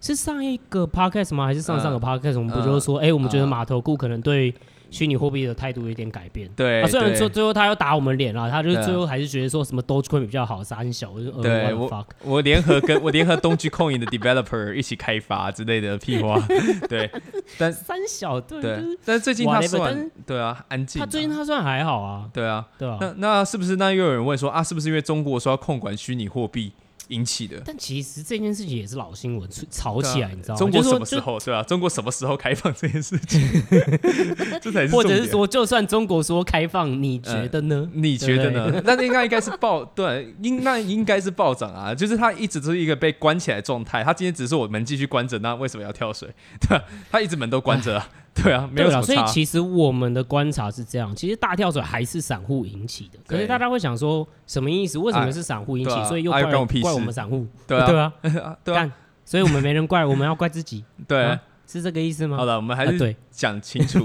[0.00, 1.46] 是上一个 podcast 吗？
[1.46, 4.54] 还是上上个 podcast？、嗯、我们不就是说，哎、嗯欸，我们觉得马头顾可能对。
[4.90, 16.36] 虚拟货币的态度有点改变，对，啊、虽然说最后他要打我们脸了，他就最后还是觉得说什么 Dogecoin 比较好，三小，我就对、呃、我我联合跟 我联合 Dogecoin 的 developer 一起开发之类的屁话，
[16.88, 17.10] 对，
[17.56, 18.76] 但三小对，对。
[18.80, 26.72] 就是、但是最近他算对啊，安静、啊，他最近他算还好啊，对啊，对啊，那那是不是那又有人问说啊，是不是因为中国说要控管虚拟货币？
[27.10, 30.58] 引起的，但其实这件事情也是老新闻，吵起来，你知道吗？
[30.58, 31.62] 中国什么时候是吧？
[31.62, 33.40] 中国什么时候开放这件事情？
[34.60, 37.88] 这才是或者是说，就算中国说开放，你觉得呢？
[37.92, 38.80] 呃、你觉得呢？
[38.86, 41.94] 那应该应该是暴对，应那应该是暴涨啊！
[41.94, 46.28] 就是他一直都是一个被关起来的状态，他今天只是我门继续关着，那为什么要跳水？
[46.68, 46.80] 对？
[47.10, 48.08] 他一直门都关着啊。
[48.34, 49.02] 对啊，没有了。
[49.02, 53.18] 所以其实我们的观察是这样，其实大跳水还是散户引起的。
[53.26, 54.98] 可是大家会想说，什么意思？
[54.98, 56.04] 为什么是散户引起？
[56.04, 57.46] 所以又怪怪我们散户？
[57.66, 57.98] 对啊，对
[58.40, 58.92] 啊， 对啊。
[59.24, 60.84] 所以我们没人怪，我们要怪自己。
[61.06, 62.36] 对，是这个意思吗？
[62.36, 64.04] 好了，我们还是对讲清楚。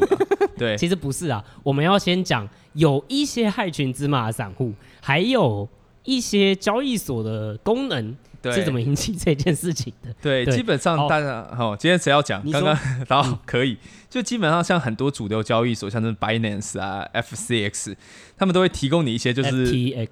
[0.57, 5.67] 对， 其实不是啊，我们要先讲有一些害群之马的散户，还有
[6.03, 8.15] 一些交易所的功能。
[8.51, 10.13] 是怎么引起这件事情的？
[10.21, 12.41] 对，对基本上大家好、哦，今天谁要讲？
[12.51, 12.77] 刚刚
[13.08, 13.77] 然后可以，
[14.10, 17.95] 就基本上像很多主流交易所，像是 Binance 啊、FCX，
[18.38, 20.08] 他们都会提供你一些就是 FTX、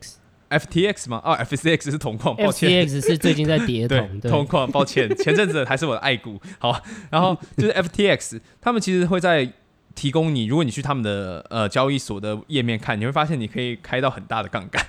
[0.49, 1.21] FTX 吗？
[1.23, 6.39] 哦，FCX 是铜矿，抱歉，FTX 是最近在跌铜， 铜矿，抱歉，前阵子还是我的爱股。
[6.59, 9.51] 好，然后就是 FTX，他们其实会在。
[9.95, 14.85] 提供你，如果你去他们的呃交易所的页面看，你会发现你可以开到很大的杠杆。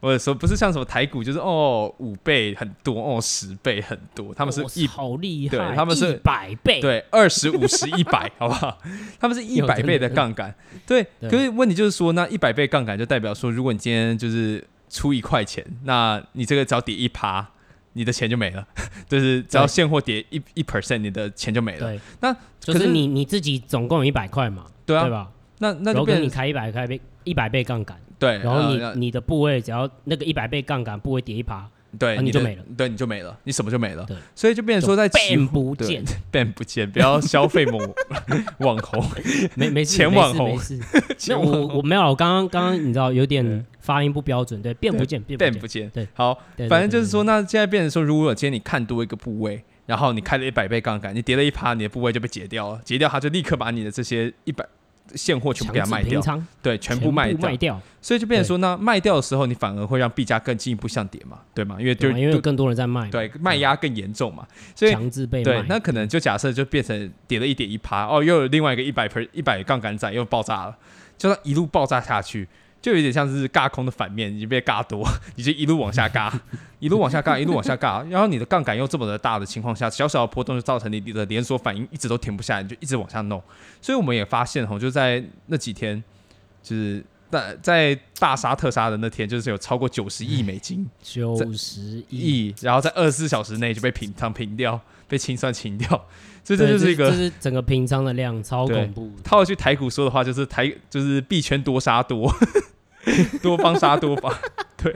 [0.00, 8.78] 或者说不是像什么台股，就是哦五倍很多，哦十倍很多，他们是一好厉害，对，他们是百倍，对，二十五十一百，好不好？
[9.18, 10.54] 他们是一百倍的杠杆，
[10.86, 11.04] 对。
[11.22, 17.48] 可是问题就是说，那一百倍杠杆就代表说，如果你今天就是出一块钱，那你这个只要跌一趴。
[17.98, 18.62] 你的钱就没了，
[19.08, 21.98] 就是只要现货跌一一 percent，你的钱就没了。
[22.20, 22.36] 那
[22.72, 25.30] 就是你你自己总共有一百块嘛，对啊，对吧？
[25.58, 34.04] 那那就变你开一百开倍一百倍杠杆，对，然后你你的部位只要那个一百倍杠杆部位跌一趴，对，你就没了，对，你就没了，你什么就没了。
[34.04, 37.78] 对，所以就变成说在 ban 不见， ban 不见，不要消费某
[38.58, 39.04] 网红，
[39.54, 40.80] 没没钱网红，没事。
[41.28, 43.64] 那我我没有，我刚刚刚刚你知道有点。
[43.86, 46.36] 发音不标准，对，变不见，变变不见，对，好，
[46.68, 54.66] 反正就是说，那现在变成说，如果今天你看多一个部位，然后你开了一百倍杠杆，你跌了一趴，你的部位就被解掉了，解掉它就立刻把你的这些一百
[55.14, 56.20] 现货全部给它卖掉，
[56.62, 61.76] 对，全部卖掉，卖掉，所以就变成说，那卖掉的时候，你反而会让币价更进一步向跌嘛，对吗？
[61.78, 70.76] 因为就因为更多人在卖，对，卖压更严重嘛，所以强制被，对，那可能就假设就变成跌了一点一趴，哦，又有另外一个一百一百杠杆仔又爆炸了，
[71.16, 72.48] 就算一路爆炸下去。
[72.86, 76.32] 就有点像是轧空的反面，你就被尬多， 你就一路往下尬，
[76.78, 83.42] 一路往下尬，一路往下尬，然后你的杠杆又这么的大的情况下，小小的波动就造成你的连锁反应一直都停不下来，你就一直往下弄。
[83.82, 86.00] 所以我们也发现哈，就在那几天，
[86.62, 96.06] 就是在在大杀特杀的那天，就是有超过九十亿美金，九十亿，然后在二十四小时内就被平仓平掉，被清算清掉。
[96.44, 99.10] 这这就是一个，就是整个平仓的量超恐怖。
[99.24, 102.32] 套一句台股说的话，就是台就是币圈多杀多。
[103.40, 104.32] 多方杀多方，
[104.76, 104.92] 对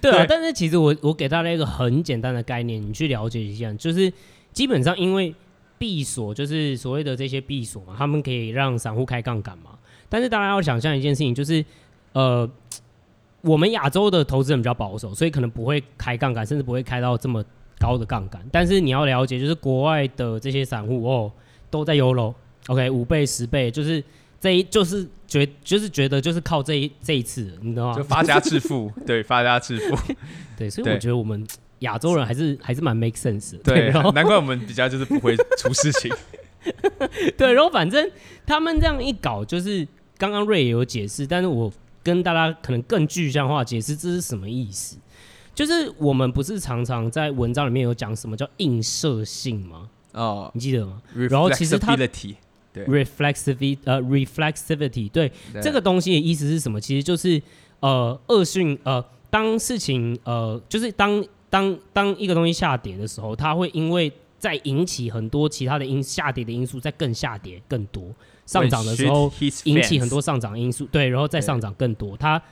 [0.00, 0.24] 对啊。
[0.28, 4.12] 但是其实我我给大家一个很简单的概念，你去了解一下，就是
[4.52, 5.34] 基本上因为
[5.78, 9.70] 闭锁就是所谓的这些闭锁嘛，他们可以让散户开杠杆嘛。
[10.08, 11.64] 但是大家要想象一件事情，就是
[12.12, 12.48] 呃，
[13.42, 17.44] 我们亚洲的投资人比较保守，所以可能不会开杠杆，甚至不会开到这么
[17.80, 18.40] 高的杠杆。
[18.52, 21.32] 但是你要了解，就是国外的这些散户哦，
[21.68, 24.02] 都在 YOLO，OK，五倍、十倍，就是。
[24.42, 27.94] 这一就是觉就是觉得就是靠这一这一次，你知道吗？
[27.94, 29.96] 就发家致富， 对，发家致富，
[30.58, 31.46] 对，所以我觉得我们
[31.78, 36.12] 亚洲人还是还是蛮 make sense 的，对，对难怪我们比较就是不会出事情，
[37.38, 38.10] 对，然后反正
[38.44, 39.86] 他们这样一搞，就是
[40.18, 44.98] 刚刚瑞也有解释，但是我跟大家可能更具象化解释这是什么意思，
[45.54, 49.88] 就是我们不是常常在文章里面有讲什么叫映射性吗？
[50.14, 51.00] 哦，你记得吗？
[51.30, 51.96] 然后其实它。
[52.74, 56.80] reflexivity，呃，reflexivity，对，对这个东西的意思是什么？
[56.80, 57.40] 其实就是
[57.80, 68.04] 呃，恶性呃，当事情呃，就是当当当一个东西下跌的时候，它会因为再引起很多其他的因下跌的因素，再更下跌更多。
[68.44, 69.32] 上涨的时候
[69.64, 72.16] 引起很多上涨因素，对，然后再上涨更多。
[72.16, 72.42] 它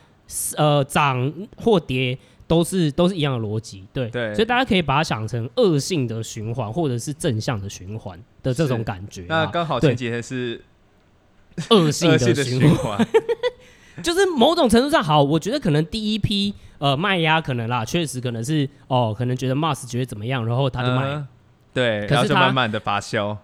[0.56, 2.16] 呃涨或跌
[2.50, 4.34] 都是都是一样的逻辑，对，对。
[4.34, 9.24] 所以大家可以把它想成恶性的循环，或者是正向的循环的这种感觉。
[9.28, 10.60] 那刚好前几天是
[11.70, 13.06] 恶性的循环，
[14.02, 15.22] 就是某种程度上好。
[15.22, 21.28] 我觉得可能第一批呃卖压可能啦，确实可能是哦，可能觉得 Mars 觉得怎么样，然后他就卖，呃、
[21.72, 23.36] 对，可是他慢慢的发酵。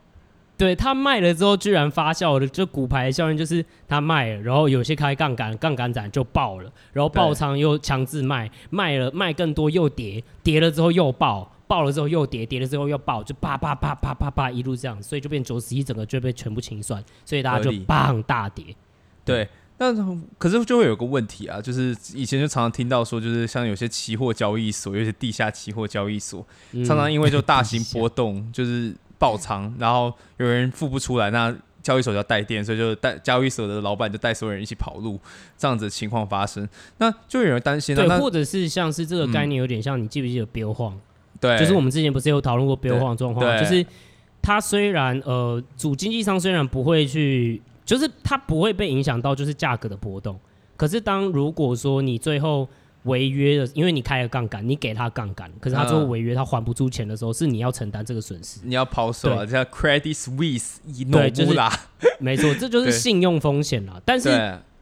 [0.58, 18.64] 对，他卖了之后，居然发酵了，就股牌效应，就是他卖了，然后有些开杠杆，杠杆展就爆了，然后爆仓又强制卖，卖了卖更多又跌，跌了之后又爆，爆了之后又跌，跌了之后又爆，就啪啪啪啪啪啪一路这样，所以就变九十一，整个就被全部清算，所以大家就棒大跌。
[19.26, 19.92] 对，那
[20.38, 28.94] 可是就会有个问题啊，就是以前就常常听到说，就是像有些期货交易所，有些地下期货交易所，嗯、常常因为就大型波动，就是。
[29.18, 35.20] 爆仓，然后有人付不出来，那交易所就要带电，所以就带交易所的老板就带所有人一起跑路，
[35.56, 38.06] 这样子的情况发生，那就有人担心了。
[38.06, 40.98] 对，或者是像是这个概念有点像，你记不记得标晃？
[41.40, 43.84] 对，就是我们之前不是有讨论过标晃状况，就是
[44.42, 50.38] 它虽然呃主经纪商虽然不会去，就是它不会被影响到就是价格的波动，
[50.76, 52.68] 可是当如果说你最后。
[53.06, 58.60] 违约的，因为你开了杠杆，你给他杠杆，可是他最后违约，他还不出钱的时候，是你要承担这个损失。
[58.62, 60.76] 你要抛售啊，叫 Credit Suisse
[61.10, 61.72] 对，就是啦，
[62.20, 64.00] 没错，这就是信用风险了。
[64.04, 64.28] 但是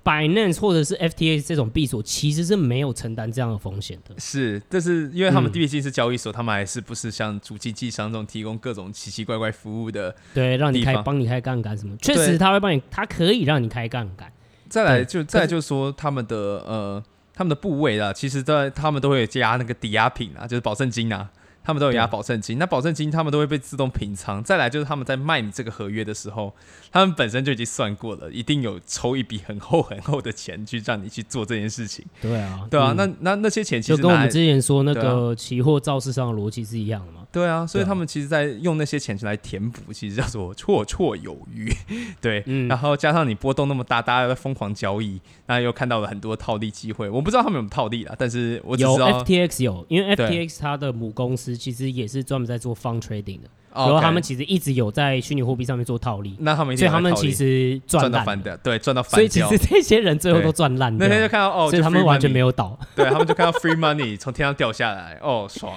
[0.03, 4.15] Binance 或者是 FTX 这种币所其实是没有承担这样的风险的。
[4.19, 10.15] 是，但是因为他们毕竟是交易所，他们还是不是像主经纪商这种提供各种奇奇怪怪服务的？
[10.35, 11.97] 对，让你开帮你开杠杆什么？
[12.03, 14.31] 确实他会帮你，他可以让你开杠杆。
[14.69, 17.05] 再来就再来就是说他们的呃。
[17.35, 21.29] 他们的部位啊，其实在他们都会加那个抵押品啊，就是保证金啊，
[21.65, 22.59] 他们都有押保证金。
[22.59, 24.45] 那保证金他们都会被自动平仓。
[24.45, 26.53] 再来就是他们在卖你这个合约的时候，
[26.93, 32.05] 他们本身就已经算过了，一定有抽一笔很厚很厚的钱去让你去做这件事情。
[32.21, 37.23] 对啊，对啊，嗯、那那那些钱其实就跟我们之前说那个期货造市上的逻辑是一样的嘛。
[37.33, 41.73] 对啊，所以他们其实，在用那些钱来填补，其实叫做 绰绰有余。
[42.21, 47.09] 对，嗯、然后加上你波动那么大，大家在疯狂交易，那又看到了很多套利机会。
[47.11, 56.37] 我不知道他们有没有套利啦，但是我只知道有 FTX 有，因为 FTX 它的母公司其实也是专门在做 fund trading 的，然后他们其实一直有在虚拟货币上面做套利。
[56.41, 59.13] 那他们所以他们其实赚到翻的，对，赚到翻。
[59.13, 60.97] 所以其实这些人最后都赚烂。
[60.99, 62.79] 那天就看到哦，所以他们完全没有倒。
[62.95, 65.75] 对，他们就看到 free money 从天上掉下来，哦，爽。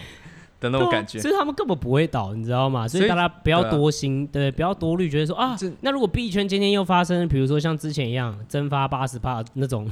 [0.59, 2.87] 的那种感觉，所以他们根本不会倒，你知道吗？
[2.87, 9.87] 所以大家不要多心，对，不要多虑，觉得说啊，那如果币圈今天又发生，比如说像之前一样蒸发八十帕那种，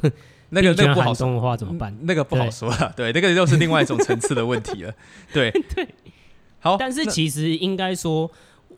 [0.50, 1.96] 那个那个不好说的话怎么办？
[2.02, 4.94] 那个不好说了，对，那个又是另外一种层次的问题了。
[5.34, 5.88] 对 对，
[6.60, 8.30] 好，但是其实应该说，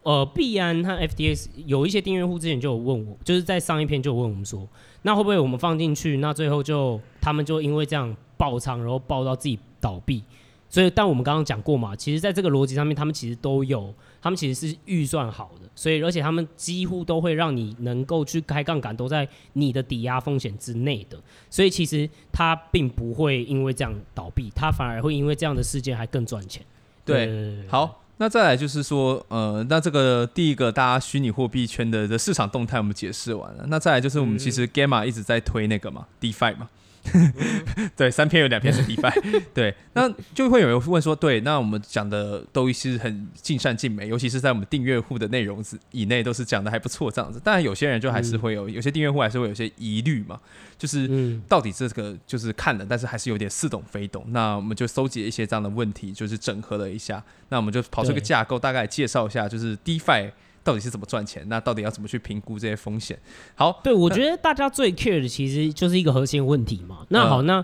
[0.03, 4.67] 呃，币安和 FTX 有一些订阅户之前就有问我，就是在上一篇就有问我们说，
[5.01, 10.23] 那会不会我们放进去，那最后就他们就因为这样爆仓，然后爆到自己倒闭？
[10.69, 21.17] 所以，但我们刚刚讲过嘛，其实在这个逻辑上面，他们其实都有，他们其实是预算好的，所以而且他们几乎都会让你能够去开杠杆，都在你的抵押风险之内的，
[21.49, 26.62] 所以其实它并不会因为这样倒闭，它反而会因为这样的事件还更赚钱。
[27.06, 36.67] 对，对好，那再来就是说，呃，那这个第一个大家虚拟货币圈的的市场动态我们解释完了，那再来就是我们其实 Gamma 一直在推那个嘛，DeFi 嘛。
[37.96, 47.39] 对，三篇有两篇是 DeFi， 对，那就会有人问说，对，那我们讲的都是很尽善尽美，尤其是在我们订阅户的内容以内，都是讲的还不错这样子。
[47.39, 50.39] 当然，有些人就还是会有，有些订阅户还是会有些疑虑嘛，
[50.78, 54.26] 就是到底这个就是看了，但是还是有点似懂非懂。
[54.30, 60.32] 那我们就搜集了一些这样的问题，就是整合了一下，那我们就跑出个架构，大概介绍一下，就是 DeFi。
[60.67, 61.45] 到底是怎么赚钱？
[61.47, 63.17] 那到底要怎么去评估这些风险？
[63.56, 67.06] 好，对，我觉得大家最 care 的其实就是一个核心问题嘛。
[67.08, 67.63] 那好，那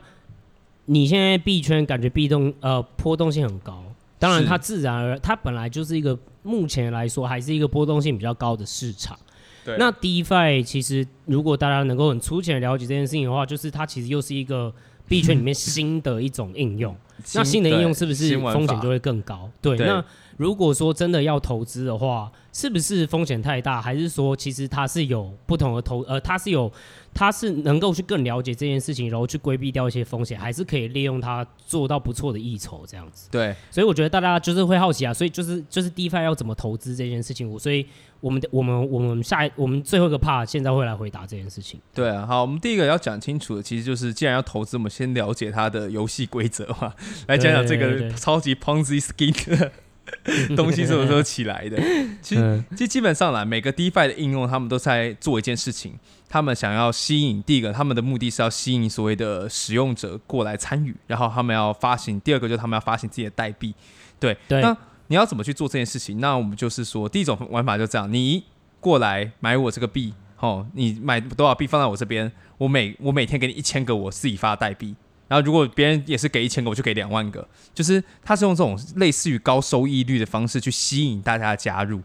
[0.85, 3.83] 你现在币圈感觉币动呃波动性很高，
[4.17, 9.19] 当然它自然而它本来就是一个目前来说还是一个波动性比较高的市场。
[9.65, 14.73] 对，那 DeFi 其实如果大家能够很粗浅的了解这件事情的话，就是它其实又是一个
[15.09, 16.95] 币圈里面新的一种应用。
[17.35, 19.51] 那新的应用是不是风险就会更高？
[19.61, 20.05] 对，对，那。
[20.37, 23.81] 如果说真的要投资的话，是不是风险太大？
[23.81, 26.71] 还是说其实它是有不同的投呃，它是有
[27.13, 33.27] 它是能够去更了解这件事情，然后去规避掉一些风险，还是可以利用它做到不错的益酬这样子。
[33.31, 37.87] 对，所以我觉得大家就是会好奇啊，所以就是就是 DeFi 要怎么投资这件事情，我所以
[38.19, 41.79] 我们我们我们下一我们最后一个 part 现在会来回答这件事情。
[41.93, 46.93] 对啊，好，我们第一个要讲清楚的，其实就是既然要投资，我们先了解它的游戏规则嘛，
[47.27, 49.71] 来讲讲这个超级 Ponzi scheme。
[50.55, 51.77] 东西什么时候起来的？
[52.21, 55.93] 其实，其实基本上啦，每个 DeFi 的应用，他们都在做一件事情，
[56.27, 63.73] 他们想要吸引第一个，他们的目的是要吸引所谓的使用者过来参与，然后他们要发行；第二个就是他们要发行自己的代币。
[64.19, 64.61] 对，对。
[64.61, 64.75] 那
[65.07, 66.19] 你要怎么去做这件事情？
[66.19, 68.43] 那我们就是说，第一种玩法就这样：你
[68.79, 74.95] 过来买我这个币，哦，你买多少币放在我这边，我每我每天给你一千个我自己发的代币。
[75.27, 77.47] 然后，如果别人也是给一千个，我就给两万个。
[77.73, 82.01] 就是他是用这种类似于高收益率的方式去吸引大家的加入，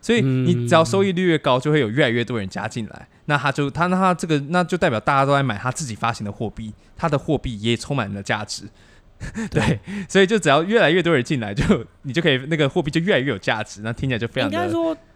[0.00, 3.08] 所以你只要收益率越高，就会有越来越多人加进来。
[3.26, 8.64] 那他就他那他这个那就代表大家都在买他自己发行的货币，他的货币也充满了价值。
[9.52, 13.82] 对，所以就只要越来越多人进来，就你就可以那个货币就越来越有价值。
[13.82, 14.56] 那听起来就非常的。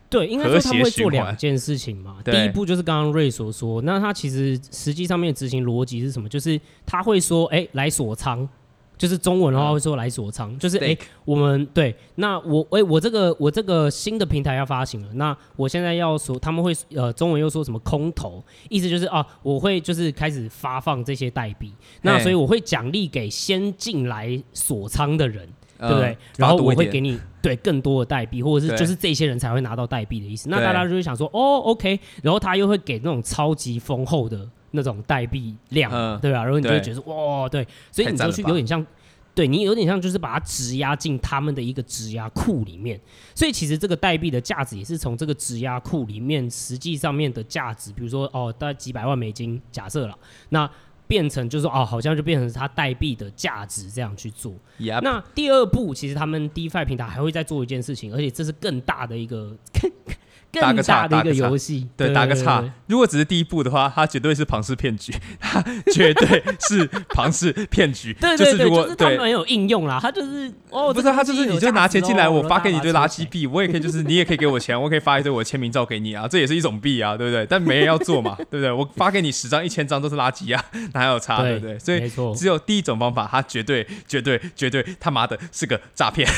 [0.08, 2.16] 对，应该说他们会做两件事情嘛。
[2.24, 6.28] 第一步就是刚刚瑞所说，那他其实实际上面执行逻辑是什么？
[6.28, 8.48] 就是他会说，哎，来锁仓，
[8.96, 25.48] 就是中文的话会说来锁仓，就是哎，我们对，那我哎，我这个我这个新的平台要发行了，那我现在要说，他们会呃，中文又说什么空投，意思就是啊，我会就是开始发放这些代币，那所以我会奖励给先进来锁仓的人。
[25.78, 26.10] 对不对？
[26.10, 30.48] 嗯、然后我会给你对更多的代币，或者是就是这些人才会拿到代币的意思。
[30.48, 31.98] 那大家就会想说，哦，OK。
[32.22, 36.42] 然后他又会给那种超级丰厚的那种代币量，嗯、对吧？
[36.42, 38.84] 然后你就会觉得哇，对，所以你就去有点像，
[39.34, 43.00] 对你有点像就是把它质押进他们的一个质押库里面。
[43.34, 50.18] 所以其实这个代币的价值也是从这个质押库里面实际上面的价值，比如说哦，大概几百万美金，假设了
[50.48, 50.68] 那。
[51.06, 54.52] 变成就是说哦，好像就变成是它代币的价值这样去做。
[54.78, 55.00] Yep.
[55.02, 59.56] 那第二步，其实他们 DeFi 平台还会再做一件事情，而且这是更大的一个。
[59.80, 59.90] 更
[60.52, 62.64] 大的一个游戏，对，打个岔。
[62.86, 68.12] 如果只是第一步的话，它绝对是庞氏骗局，它绝对是庞氏骗局。
[68.14, 77.44] 对 对对，就是他们没有应用啦，他就是哦，不是，他就是你就拿钱进来，我发给你一堆垃圾币，我也可以就是你也可以给我钱， 我可以发一堆我签名照给你啊，这也是一种币啊，对不对？
[77.46, 78.70] 但没人要做嘛， 对不对？
[78.72, 81.78] 我发给你十张、一千张都是垃圾啊，哪有差，对不对？
[81.78, 86.28] 所以只有第一种方法，它绝对、绝对、绝对他妈的是个诈骗。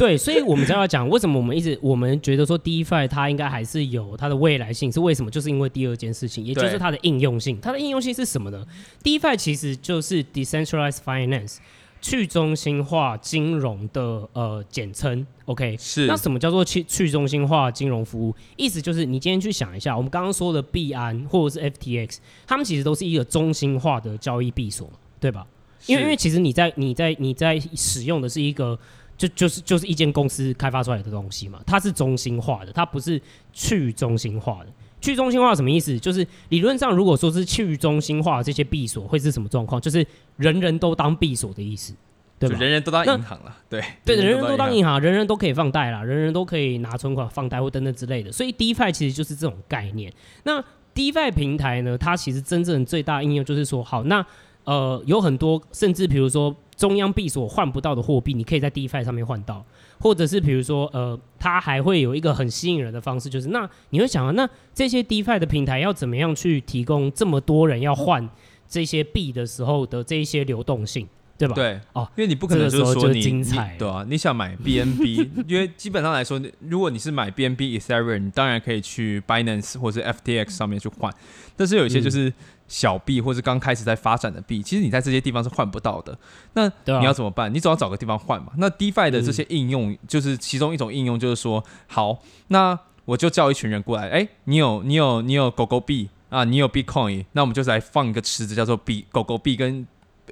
[0.00, 5.30] 对，所以我们才要讲为什么我们一直我们觉得说 DeFi 它应该还是有它的未来性，是为什么？
[5.30, 7.60] 就是因为第二件事情，也就是它的应用性。
[7.60, 8.64] 它的应用性是什么呢
[9.02, 11.58] ？DeFi 其实就是 Decentralized Finance
[12.00, 15.26] 去中心化金融的呃简称。
[15.44, 16.06] OK，是。
[16.06, 18.34] 那什么叫做去去中心化金融服务？
[18.56, 24.90] 意思就是你今天去想一下，我们刚刚说的币安或者是 FTX，他们其实都是一个中心化的交易闭锁，
[25.20, 25.46] 对吧？
[25.84, 28.78] 因为因为其实你在你在你在使用的是一个。
[29.20, 33.20] 就就是就是一间公司开发出来的东西嘛，它是中心化的，它不是
[33.52, 34.72] 去中心化的。
[34.98, 35.98] 去中心化什么意思？
[35.98, 39.78] 就是理论上如果说是去中心化这些闭锁会是什么状况？
[39.78, 40.06] 就是
[40.38, 41.92] 人人都当闭锁的意思，
[42.38, 42.56] 对吧？
[42.58, 48.32] 人人都当银行了，对对，人人都当银行，人人都可以放贷啦，人人都可以拿存款放贷或等等之类的。
[48.32, 50.10] 所以 DeFi 其实就是这种概念。
[50.44, 50.64] 那
[50.94, 54.24] DeFi 平台呢，它其实真正最大应用就是说，好，那
[54.64, 56.56] 呃有很多，甚至比如说。
[56.80, 59.62] 中央币所换不到的货币，你可以在 DeFi 上面换到，
[59.98, 68.26] 或者是比如说，呃，它还会有一个很吸引人的方式，就是那你会想啊，那这些 DeFi 的平台要怎么样去提供这么多人要换
[68.66, 71.06] 这些币的时候的这一些流动性，
[71.36, 71.54] 对吧？
[71.54, 81.12] 对，哦，因为你不可能就是说你，精彩你对啊， 你想买 BNB，因为基本上来说，如果你是买 BNB Ethereum，你当然可以去 Binance 或者 FTX 上面去换，
[81.58, 82.32] 但是有一些就是。
[82.70, 86.16] 嗯小币或是刚开始在发展的币，其实你在这些地方是换不到的。
[86.52, 87.52] 那你要怎么办？
[87.52, 88.52] 你总要找个地方换嘛。
[88.58, 99.84] 那 DeFi 的这些应用，就是其中一种应用，就是说，好，那我就叫一群人过来，哎，你有你有你有狗狗币啊，你有 Bitcoin，那我们就来放一个池子，叫做比狗狗币跟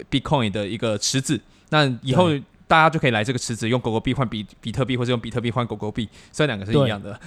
[0.08, 1.40] Bitcoin 的一个池子。
[1.70, 2.30] 那以后
[2.68, 7.18] 大家就可以来这个池子，用狗狗币换比比特币，或者用比特币换狗狗币，虽然两个是一样的，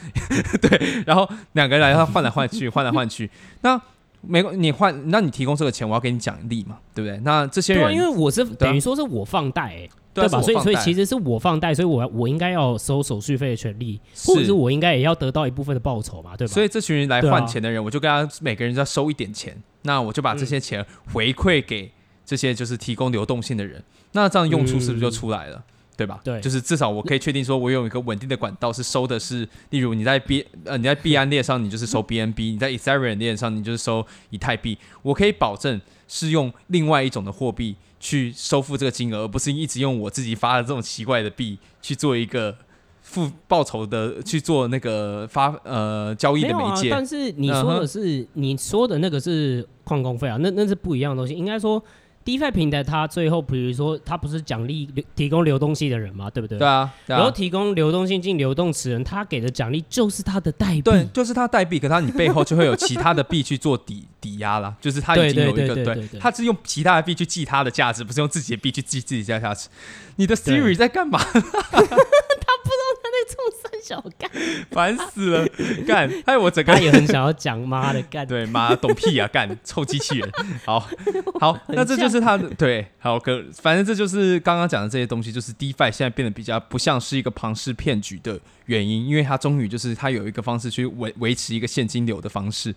[0.61, 1.03] 对， 对。
[1.05, 3.81] 然后两个人来，他换来换去，换来换去，那。
[4.21, 7.19] 没，你换，那你提供这个钱，我要给你奖励嘛，对不对？
[7.23, 10.41] 那这些人，对，因为我是等于说是我放贷、欸，对吧？
[10.41, 16.53] 所以，所以其实是我放贷，所以我我应该要收手续费的权利，或者是我应该也要得到一部分的报酬嘛，对吧？
[16.53, 21.91] 所以这群人来换钱的人，我就跟他每个人要收一点钱，那我就把这些钱回馈给
[22.23, 25.63] 这些就是提供流动性的人，那这样用处是不是就出来了？
[25.91, 26.19] 嗯对吧？
[26.23, 34.75] 对，就是至少我可以确定说，我有一个稳定的管道是收的是，例如你在 B 呃你在币安链上，你就是收 BNB；你在 Ethereum 链上，你就是收以太币。
[35.03, 42.55] 我可以保证是用另外一种的货币去收付这个金额，而不是一直用我自己发的这种奇怪的币去做一个
[43.01, 46.89] 付报酬的去做那个发呃交易的媒介。
[46.89, 51.35] 啊、但是你说的是、嗯、你说的那个是矿工费啊，那那是不一样的东西。
[51.35, 51.83] 应该说。
[52.23, 56.57] DeFi 平台它最后，比如说它不是奖励提供流动性的人嘛，对不对？
[56.59, 56.91] 对啊。
[57.07, 61.79] 对啊，然后提供流动性进流动池人，他给的奖励就是他的代币，对，就是他代币。
[61.79, 69.67] 可他你背后就会有其他的币去做抵 抵押了，就是他已经有一个对，他是用其他的币去记他的价值，不是用自己的币去记自己的价值。
[70.17, 71.19] 你的 Siri 在干嘛？
[73.27, 74.29] 冲三小干，
[74.71, 75.47] 烦死了！
[75.87, 80.29] 干，还有我整个他也很想要讲妈的干，对妈懂屁啊干，臭机器人。
[80.65, 80.85] 好
[81.39, 92.73] 好，那这就是他的对，好可，反正这就是刚刚讲的这些东西，就是 DeFi 现在变得比较不像是一个庞氏骗局的原因，因为它终于就是它有一个方式去维维持一个现金流的方式。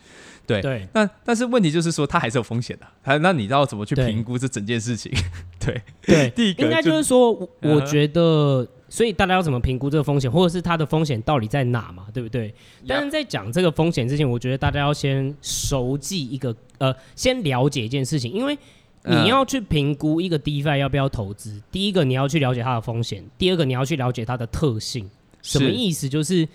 [0.47, 5.11] 对对，那但是问题就是说它还是有风险的，还那你知道怎么去评估这整件事情？
[5.59, 7.33] 对 对，第一个应该就是说，
[7.63, 8.67] 我觉得。
[8.87, 12.07] 所以大家要怎么评估这个风险，或者是它的风险到底在哪嘛？
[12.15, 12.55] 对不对？
[12.87, 18.57] 但是在讲这个风险之前，我觉得大家要先熟记一个，呃，先了解一件事情，因为
[19.05, 25.09] 你要去评估一个 DeFi 要不要投资，第一个你要去了解它的风险，第二个你要去了解它的特性。
[25.43, 26.09] 什么意思？
[26.09, 26.49] 就是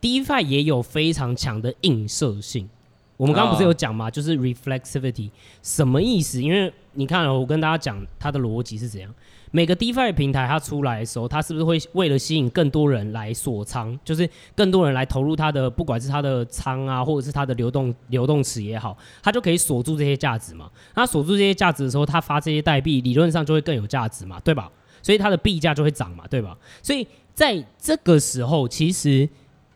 [0.00, 2.68] DeFi 也有非常强的映射性。
[3.16, 4.10] 我们刚刚不是有讲吗？
[4.10, 5.30] 就是 reflexivity，
[5.62, 6.42] 什么意思？
[6.42, 9.14] 因为你看，我跟大家讲它的逻辑是怎样。
[9.54, 20.68] 每个 DeFi 平台它出来的时候，它是不是会为了吸引更多人来锁仓，就是更多人来投入它的，不管是它的仓啊，或者是它的流动流动池也好，它就可以锁住这些价值嘛。
[20.92, 24.68] 它锁住这些价值的时候，它发这些代币，理论上就会更有价值嘛，对吧？
[25.00, 26.58] 所以它的币价就会涨嘛，对吧？
[26.82, 29.28] 所以在这个时候，其实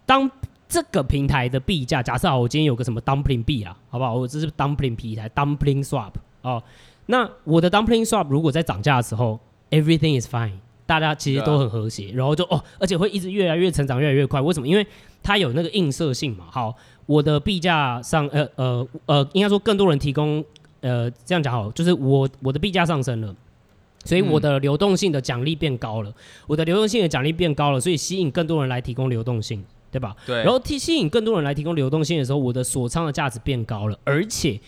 [0.04, 0.28] 当
[0.68, 4.16] 这个平台的币价，假设好，我今天有个什么 Dumpling 币啊，好不好？
[4.16, 6.60] 我这是 Dumpling 平台 Dumpling Swap 哦，
[7.06, 9.38] 那我的 Dumpling Swap 如果在涨价的时候
[9.70, 10.52] ，Everything is fine，
[10.86, 14.40] 大家其实都很和谐，然后就哦，而且会一直越来越成长，越来越快。
[14.40, 14.66] 为什么？
[14.66, 14.86] 因为
[15.22, 16.46] 它有那个映射性嘛。
[16.50, 16.74] 好，
[17.06, 20.44] 我的币价上，呃呃呃，应该说更多人提供，
[20.80, 23.34] 呃，这样讲好，就是我我的币价上升了，
[24.04, 26.12] 所以我的流动性的奖励变高了，
[26.46, 29.62] 我的流动性的奖励变高了，所以吸引更多人来提供流动性，
[29.92, 30.16] 对吧？
[30.26, 30.36] 对。
[30.36, 34.58] 然后提吸引更多人来提供流动性的时候，我的锁仓的价值变高了，而且。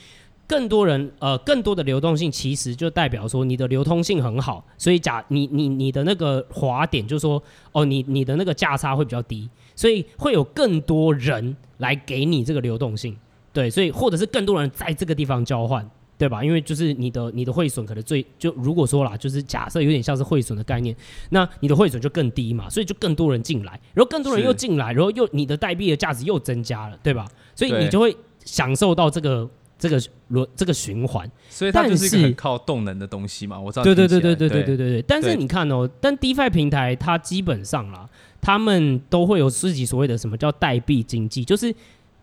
[0.51, 7.41] 更多人，呃，更多的流动性其实就代表说你的流通性很好，所以假你你你的那个滑点就是说，
[7.71, 13.17] 哦，你你的那个价差会比较低，所以会有更多人来给你这个流动性，
[13.53, 15.89] 对，所以或者是更多人在这个地方交换，
[16.19, 16.43] 对吧？
[16.43, 20.93] 因为就是你的你的汇损可能最就如果说啦，就是假设有点像是汇损的概念，
[21.29, 27.29] 那你的汇损就更低嘛，所以就更多人进来，然后更多人又进来，然后又你的代币的价值又增加了，对吧？
[27.55, 29.49] 所以你就会享受到这个。
[29.81, 33.59] 这个轮这个循环，所以它就是靠动能的东西嘛。
[33.59, 35.03] 我知道，对对对对对对对对对。
[35.03, 38.07] 但是你看哦，但 DeFi 平台它基本上啦，
[38.41, 41.75] 他们都会有自己所谓的什么叫代币经济，就是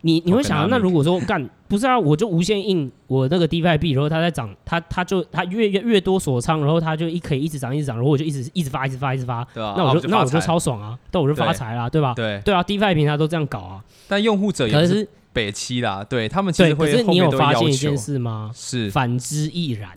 [0.02, 12.14] 你你会想到，那如果说干不是啊，我就无限印我那个 DeFi 币，然后它在涨，它它就它越越越多锁仓，然后它就一可以一直涨一直涨，然后我就一直一直发一直发一直发，对啊，那我就，就那我就超爽啊，那，我就发财啦，对吧？
[12.14, 15.08] 对对啊，DeFi 平台都这样搞啊，但用户者也是。
[15.38, 18.50] 北七啦，对他们其实会可是你有发现一件事吗？
[18.56, 19.92] 是反之亦然。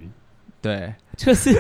[0.60, 1.50] 对， 就是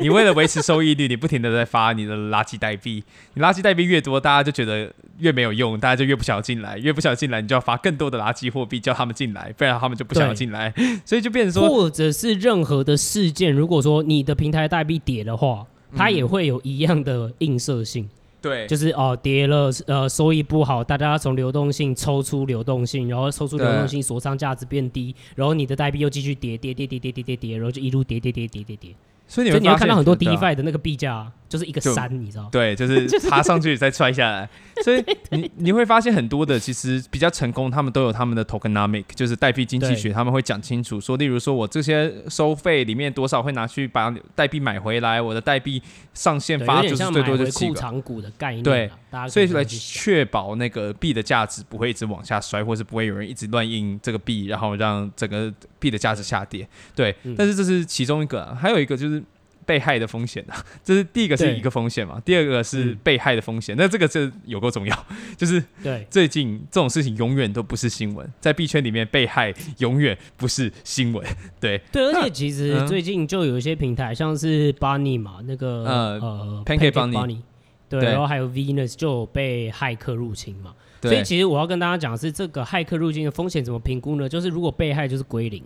[0.00, 3.04] 你为了维持收益率，你不停的在发你的垃圾代币。
[3.34, 10.72] 你垃圾代币越多，大家就觉得越没有用，大家就越不想进来，越不想进来，你就要发更多的垃圾货币叫他们进来，不然他们就不想要进来。
[11.04, 18.08] 所以就变成说，或者是任何的事件，如果说你的平台代币跌的话，它也会有一样的映射性。
[18.40, 28.94] 对，就是哦，跌了，呃，收益不好，大家要从流动性抽出流动性，然后抽出流动性，锁仓价值变低，然后你的代币又继续跌，跌跌跌跌跌跌跌，然后就一路跌跌跌跌跌跌。
[29.26, 32.48] 所以你会看到很多 DeFi 的那个币价就是一个山，你知道？
[32.52, 34.48] 对， 就是爬上去再摔下来。
[34.84, 45.82] 所以你你会发现很多的其实比较成功，他们都有他们的 tokenomic，就是代币经济学，他们会讲清楚说，例如说我这些收费里面多少会拿去把代币买回来，我的代币
[46.14, 47.74] 上限发就是最多就几个。
[47.74, 48.90] 长股的概念，对，
[49.28, 56.68] 所以来确保那个币的价值不会一直往下摔，或是不会有人一直乱印这个币，然后让整个币的价值下跌。
[56.94, 59.22] 对，但是这是其中一个，还有一个就是。
[59.68, 63.76] 被害的风险啊， 这是第一个是一个风险嘛，第二个是被害的风险。
[63.76, 65.06] 那这个是有够重要，
[65.36, 71.22] 就是对最近这种事情永远都不是新闻，在币圈里面被害永远不是新闻。
[71.60, 77.42] 对对，而且其实最近就有一些平台，像是 Bunny 嘛，那个呃呃 Pancake Bunny，
[77.90, 80.74] 对，然后还有 Venus 就有被骇客入侵嘛。
[81.02, 84.26] 所以其实我要跟大家讲的是，这个骇客入侵的风险怎么评估呢？
[84.26, 85.62] 就是如果被害就是归零。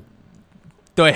[0.94, 1.12] 对，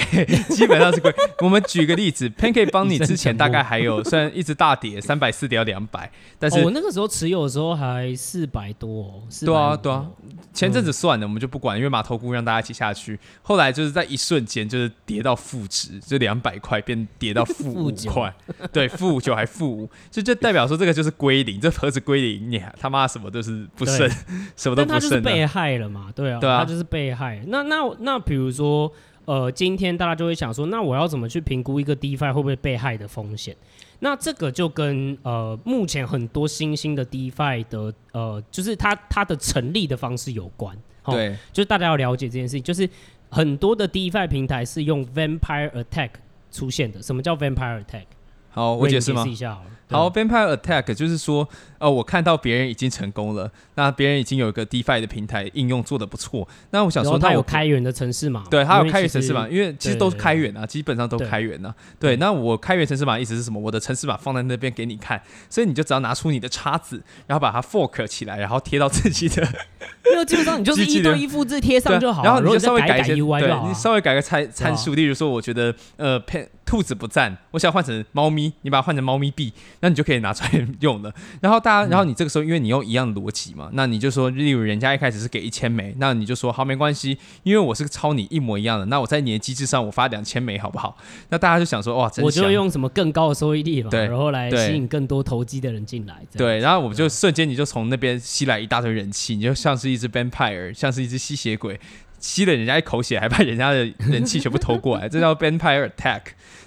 [0.49, 1.15] 基本上是贵。
[1.41, 10.07] 我们举个例子， Pancake Bunny 之前大概还有，虽然一直大跌， 三百四跌到两百，但是、哦、我那个时候持有的时候还四百多、哦，对啊对啊。
[10.55, 13.19] 前阵子算了，我们就不管，因为马头菇让大家一起下去。
[13.43, 18.35] 后来就是在一瞬间，就是跌到负值，就两百块变跌到负五块，
[18.73, 24.09] 对，负五九还负五，就就代表说这个就是归零，这盒子归零，你他妈什么都是不剩，
[24.57, 24.89] 什么都不剩。
[24.89, 27.43] 他就是被害了嘛，对啊，对啊，他就是被害。
[27.49, 28.91] 那那那比如说。
[29.27, 33.55] 呃，今天大家就会想说，那我要怎么去评估一个 DeFi 会不会被害的风险？
[33.99, 40.77] 那这个就跟呃目前很多新兴的 DeFi 的呃，就是它它的成立的方式有关。
[41.05, 42.89] 对，就是大家要了解这件事情，就是
[43.29, 46.11] 很多的 DeFi 平台是用 Vampire Attack
[46.51, 47.03] 出现的。
[47.03, 48.05] 什么叫 Vampire Attack？
[48.51, 49.23] 好，我解释吗？
[49.23, 49.71] 解释一下好了。
[49.89, 51.49] 好，Vampire Attack 就是说，
[51.79, 61.75] 呃，我看到别人已经成功了，那别人已经有一个 DeFi 的平台应用做的不错，那我想说，他有开源的城市码，对，他有开源城市码，因为其实都是开源啊，基本上都开源啊。
[62.01, 63.61] 对，那我开源城市码意思是什么？
[63.61, 69.43] 我的城市码放在那边给你看，所以你就只要拿出你的叉子，然后把它 fork 起来，然后贴到自己的，
[70.11, 76.21] 因为基本上你就是一对一复制贴上就好，然后你就稍微改一些，对，你稍微改个参参数，例如说，我觉得呃，
[76.65, 81.13] 兔子不赞，我想换成猫咪，你把它换成猫咪币，那你就可以拿出来用了。
[81.41, 90.97] 然后大家，然后你这个时候，因为你用一样的逻辑嘛，那你就说，例如人家一开始是给一千枚，那你就说好，没关系，因为我是抄你一模一样的，那我在你的机制上 我发两千枚好不好？
[91.29, 96.17] 那大家就想说，哇，我就用什么更高的收益率嘛，对，然后来吸引更多投机的人进来。
[96.37, 101.79] 对，然后我们就瞬间你就从那边吸来一大堆人气，你就像是一只 vampire，像是一只吸血鬼，
[102.19, 106.23] 吸了人家一口血，还把人家的人气全部偷过来，这叫 vampire attack，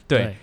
[0.08, 0.20] 对。
[0.20, 0.36] 对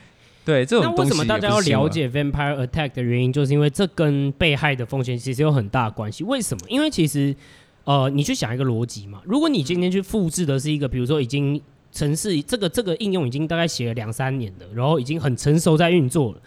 [0.47, 0.97] 对，这种东西。
[0.97, 6.23] 那为什么大家要了解 Vampire Attack 的原因，就是因为这跟被害的风险其实有很大关系。
[6.23, 6.65] 为什么？
[6.69, 7.35] 因为其实，
[7.83, 9.21] 呃，你去想一个逻辑嘛。
[9.25, 16.39] 如果你今天去复制的是一个，比如说已经城市这个这个应用已经大概写了两三年的，然后已经很成熟在运作了。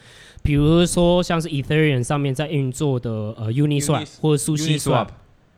[0.41, 5.07] 比如说像是 Ethereum 上面在运作的呃 Uniswap 或者 SushiSwap，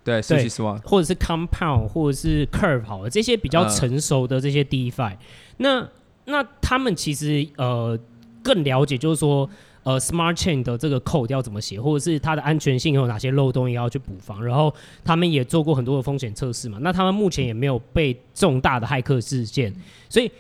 [0.04, 5.18] 对，SushiSwap，或者是 Compound 或者是 Curve 好了，这些比较成熟的这些 DeFi，、呃、
[5.58, 5.88] 那
[6.26, 8.00] 那他们其实呃。
[8.44, 9.50] 更了解就是说，
[9.84, 14.44] 呃，Smart Chain 的这个 code 要怎么写，或者是它的安全性有哪些漏洞也要去补防。
[14.44, 14.74] 然后
[15.04, 16.78] 他们也做过很多的风险测试嘛。
[16.82, 19.74] 那他们目前也没有被重大的骇客事件，
[20.10, 20.32] 所以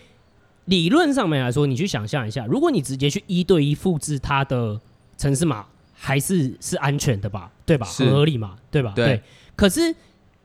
[0.65, 4.79] 理论上面来说，你去想象一下，如果你直接去一对一复制它的
[5.17, 7.51] 程式码，还是是安全的吧？
[7.65, 7.85] 对吧？
[7.85, 8.57] 很合理嘛？
[8.69, 8.93] 对吧？
[8.95, 9.05] 对。
[9.05, 9.21] 对
[9.55, 9.95] 可是。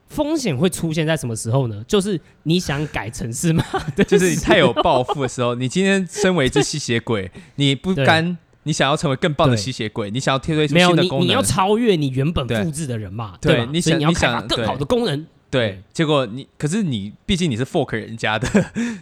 [0.09, 1.85] 风险会出现在什么时候呢？
[1.87, 3.65] 就是你想改城市吗？
[4.07, 5.55] 就是你太有抱负的时候。
[5.55, 13.35] 你今天身为一只吸血鬼， 你不甘，你想要成为更棒的吸血鬼，你想要贴推出新的功能，你要超越你原本复制的人嘛？
[13.41, 15.27] 对，对，你想你要开发更好的功能。
[15.49, 18.49] 对，结果你可是你，毕竟你是 fork 人家的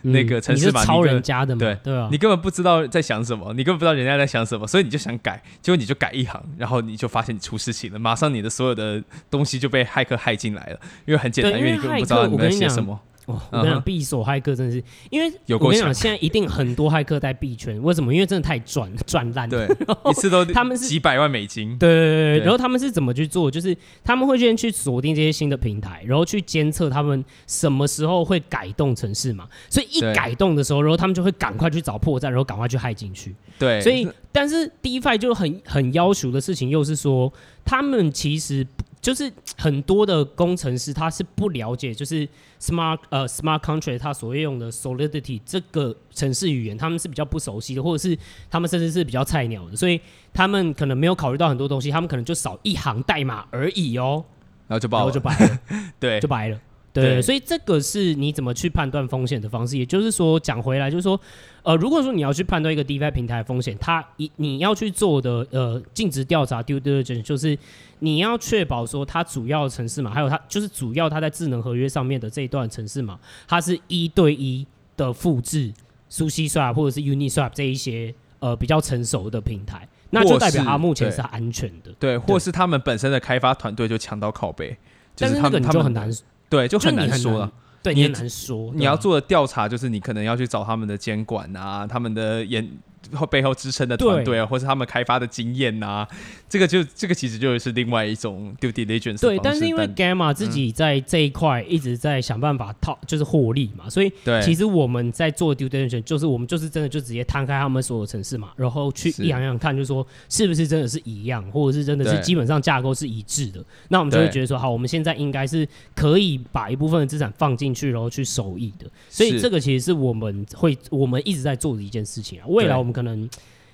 [0.02, 13.00] 那个城市嘛，你是抄人家的嘛，对对啊，你根本不知道在想什么，你根本不知道人家在想什么，所以你就想改，结果你就改一行，然后你就发现你出事情了，马上你的所有的东西就被骇客骇进来了，因为很简单，因为你根本不知道你在写什么。
[13.26, 18.12] 哦，我跟你讲，币锁骇客真的是，因为我跟你讲，现在一定很多骇客在币圈，为什么？
[18.12, 19.76] 因为真的太赚 赚烂了，对，
[20.10, 23.50] 一次都他们是几百万美金，对对对，然后他们是怎么去做？
[23.50, 33.34] 就是他们会先去锁定这些新的平台，然后去监测他们什么时候会改动城市嘛，所以一改动的时候，然后他们就会赶快去找破绽，然后赶快去害进去。
[33.58, 37.32] 对，所以但是 DeFi 就很很要求的事情，又是说
[37.64, 38.66] 他们其实。
[39.04, 42.26] 就是很多的工程师他是不了解，就是
[42.58, 48.18] smart 呃 smart contract 他所用的 Solidity 这个城市语言，他们是比较不熟悉的，或者是
[48.50, 50.00] 他们甚至是比较菜鸟的，所以
[50.32, 54.24] 他们可能没有考虑到很多东西，他们可能就少一行代码而已哦，
[54.66, 55.58] 然后就爆，然后就白了，
[56.00, 56.58] 对，就白了。
[56.94, 59.76] 对，所以这个是你怎么去判断风险的方式。
[59.76, 61.20] 也就是说，讲回来就是说，
[61.64, 67.58] 呃，如果说你要去判断一个 DeFi 平台的风险，它一你要去做的呃尽职调查 due diligence 就是
[67.98, 73.18] 你要确保说它主要的程式码，还有它就是主要它在智能合约上面的这一段城市嘛，
[73.48, 74.64] 它是一对一
[74.96, 75.72] 的复制
[76.08, 81.90] SushiSwap 或者是 Uniswap 这一些呃比较成熟的平台，那就代表它目前是安全的。
[81.98, 84.76] 对，对，或是他们本身的开发团队就强到靠背，
[85.16, 86.08] 就是他们但是那个你就很难。
[86.54, 87.52] 对，就很难说了。
[87.82, 88.72] 对，你很难说。
[88.74, 92.66] 你要做的调查就是，你可能要去找他们的监管啊，他们的研
[93.12, 96.08] 后背后支撑的团队啊，或是他们开发的经验呐、啊，
[96.48, 99.20] 这个就这个其实就是另外一种 due diligence。
[99.20, 104.10] 对，但是因为 Gamma 自己在这一块一直在想办法套，就是获利嘛，所以
[104.42, 118.86] 其实我们在做 due diligence，就是我们就是真的就直接摊开他们所有城市嘛，然后去一样样看，就是说是不是真的是一样，或者是真的是基本上架构是一致的，那我们就会觉得说，好，我们现在应该是可以把一部分的资产放进去，然后去收益的。
[119.10, 122.93] 所以这个其实是我们会我们一直在做的一件事情啊，未来我们。
[122.94, 123.28] 可能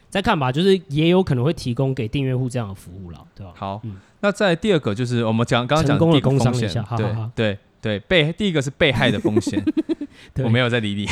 [0.09, 3.53] 再看吧，就是也有可能会提供给订阅户这样的服务了，对吧？
[3.55, 7.07] 好，嗯、那在第二个就是我们讲刚刚讲的第一个风险，对
[7.37, 9.63] 对对，被第一个是被害的风险，
[10.43, 11.07] 我没有在理你。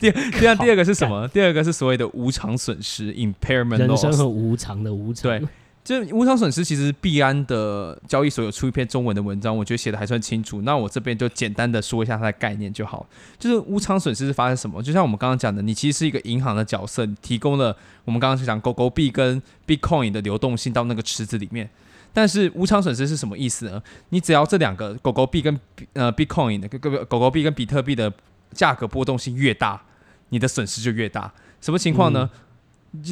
[0.00, 1.28] 第 第二第二个是什么？
[1.28, 5.22] 第二个是所谓的无偿损失 （impairment loss），人生和无常的无常。
[5.30, 5.48] 对。
[5.88, 10.60] 就无偿损失，其实币安的交易所有出一篇中文的文章，我觉得写的还算清楚。
[10.60, 13.08] 那我这边就简单的说一下它的概念就好。
[13.38, 14.82] 就是无偿损失是发生什么？
[14.82, 17.74] 就像我们刚刚讲的，你其实是一个银行的角色，你提供了
[18.04, 21.70] 我们刚刚讲狗狗币跟 Bitcoin 的流动性到那个池子里面。
[22.12, 23.82] 但是无偿损失是什么意思呢？
[24.10, 25.58] 你只要这两个狗狗币跟
[25.94, 26.68] 呃 Bitcoin 的
[27.06, 28.12] 狗狗币跟比特币的
[28.52, 29.80] 价格波动性越大，
[30.28, 31.32] 你的损失就越大。
[31.62, 32.28] 什么情况呢？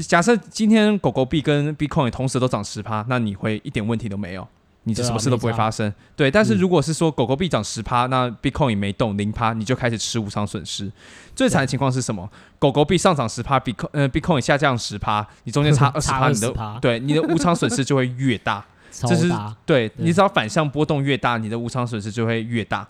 [0.03, 4.47] 假设今天狗狗币跟 Bitcoin 同时都涨十趴，那你会一点问题都没有，
[4.85, 5.93] 你就什么事都不会发生。
[6.17, 10.91] 对，但是如果是说狗狗币涨十趴，那 Bitcoin 也没动零趴，你就开始吃无偿损失。
[11.35, 12.29] 最惨的情况是什么？
[12.59, 18.65] 狗狗币上涨十趴，Bitcoin 呃 Bitcoin 下降十趴，你中间差 二十趴，你的对你的无偿损失就会越大。
[18.91, 19.31] 这是
[19.67, 22.89] 对，你只要反向波动越大，你的无偿损失就会越大。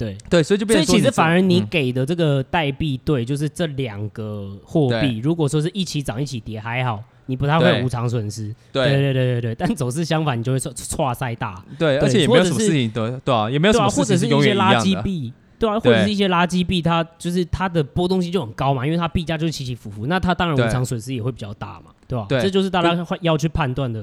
[0.00, 8.54] 对对，所以就变成所以其实反而你给的这个代币对，就是这两个货币，如果说是一起涨一起跌还好，你不太会无常损失。
[8.72, 11.62] 对对对对对，但走势相反，你就会说 错赛大。
[11.78, 14.78] 对，而且也没有什么事情对对啊，也没有什么事情是永远一样的。
[14.78, 22.26] 或者是一些垃圾币，对啊，或者是一些垃圾币，它就是它的波动性就很高嘛，因为它币价就是起起伏伏，那它当然无常损失也会比较大嘛，对吧？
[22.30, 24.02] 这就是大家要去判断的。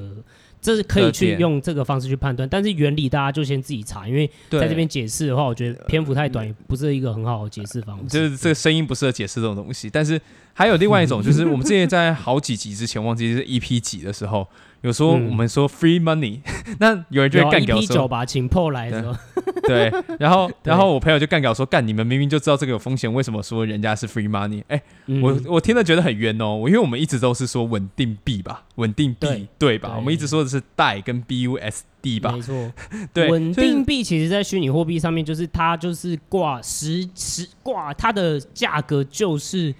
[0.67, 8.07] 这是可以去用这个方式去判断，但是原理大家就先自己查，因为在这边解释的话，我觉得篇幅太短，也不是一个很好的解释方式。
[8.09, 9.89] 就是这个声音不适合解释这种东西。
[9.89, 10.19] 但是
[10.53, 14.45] 还有另外一种，就是我们之前在好几集之前，忘记是 EP 几的时候，
[14.81, 16.39] 有说我们说 free money，
[16.79, 19.17] 那有人就会干掉说 EP 九吧，请破来的。
[19.63, 24.63] 对，然后 然后我朋友就干掉说，干你们明明就知道这个有风险，为什么说人家是 free money？
[24.67, 24.81] 哎，
[25.21, 29.93] 我我听了觉得很冤哦，因为我们一直都是说稳定币吧，稳定币对吧？
[29.97, 32.31] 我们一直说的是代跟 BUSD 吧？
[32.31, 32.71] 没错，
[33.13, 39.73] 对，稳定币其实在虚拟货币上面就是它就是挂实实挂它的价格就是。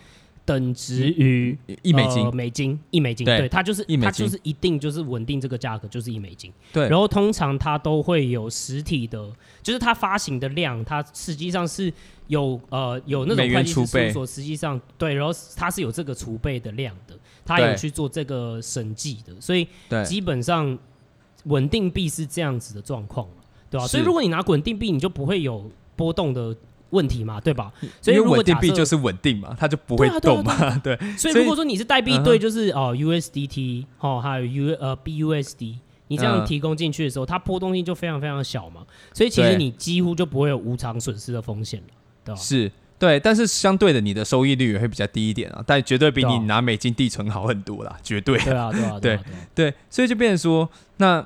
[0.48, 6.88] 等值于一美金，美金一美金，对，它就是它就是一定就是稳定这个价格就是一美金，对。
[6.88, 9.30] 然后通常它都会有实体的，
[9.62, 11.92] 就是它发行的量，它实际上是
[12.28, 19.68] 有呃有那种会计师事务所实际上对，然后它是有这个储备的量的，它有去做这个审计的，所以
[20.06, 20.80] 基本上
[21.44, 23.28] 稳定币是这样子的状况，
[23.70, 23.86] 对吧？
[23.86, 26.56] 所以如果你拿稳定币，你就不会有波动的。
[26.92, 27.72] 问题嘛，对吧？
[28.02, 30.98] 所以稳定币就是稳定嘛，它就不会动嘛，对。
[31.18, 35.76] 所以如果说你是代币对，就是哦 USDT 哦，还有 U 呃 BUSD，
[36.08, 38.82] 你这样提供进去的时候，它波动性就非常非常小嘛，
[39.14, 41.88] 所以其实你几乎就不会有无偿损失的风险了，
[42.24, 42.40] 对吧？
[42.40, 43.20] 是，对。
[43.20, 48.38] 但是相对的，你的收益率也会比较低一点啊，但绝对比你拿美金递存好很多啦，绝对。
[48.40, 49.20] 对啊，对啊，对
[49.54, 51.26] 对，所以就变成说那。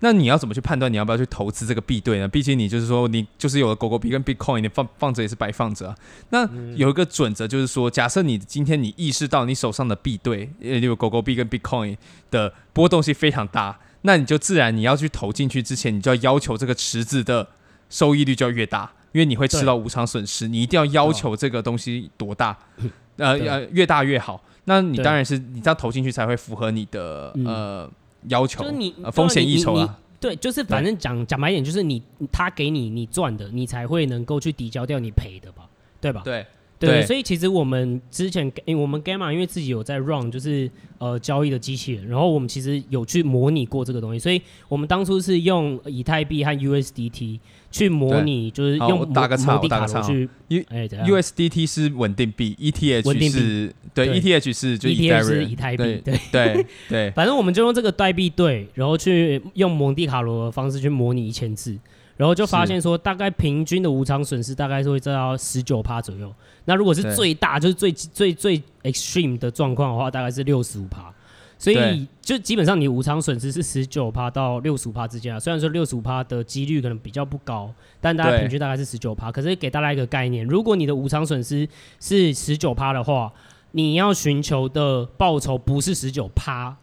[0.00, 2.28] 那你要怎么去判断你要不要去投资这个币对呢？
[2.28, 5.96] 毕竟你就是说你就是有了狗狗币跟 Bitcoin，你放放着也是白放着啊。
[6.30, 11.96] 那有一个准则就是说，假设你今天你意识到你手上的币对，也，有狗狗币跟 Bitcoin
[12.30, 17.48] 的波动性非常大，那你就自然你要去投进去之前，你就要要求这个池子的
[17.90, 22.56] 收益率就要越大，因为你会吃到无偿损失，你一定要要求这个东西多大，
[23.18, 24.44] 呃呃，越大越好。
[24.66, 27.90] 那你当然是你这样投进去才会符合你的呃。
[28.26, 32.02] 要求就是你风险溢酬啊，对，就是反正讲讲白一点，就是你
[32.32, 35.68] 他给你你赚的，你才会能够去抵消掉你赔的吧，
[36.00, 36.22] 对吧？
[36.24, 36.44] 对
[36.78, 47.40] 对，对，所以其实我们之前，因为我们 Gamma 因为自己有在 run，就是呃交易的机器人，然后我们其实有去模拟过这个东西，所以我们当初是用以太币和 USDT。
[47.70, 56.66] 去模拟就是用打个叉，打个叉去 U USDT 是稳定币，ETH 是对 ETH 是就 ETH 是以太币，对对。
[56.88, 61.76] 对， 反正我们就用这个代币对，然后去用蒙地卡罗的方式去模拟一千次，
[62.16, 71.12] 然后就发现说大概平均的无常损失大概是会在到十九趴左右，那如果是最大就是最最最 extreme 的状况的话，大概是六十五趴。
[71.58, 79.32] 所以就基本上你无偿损失是十九趴到六十五趴之间啊，虽然说六十五趴的几率可能比较不高，但大家平均大概是十九趴。
[79.32, 83.32] 可是给大家一个概念，如果你的无偿损失是十九趴的话，
[83.72, 86.76] 你要寻求的报酬不是十九趴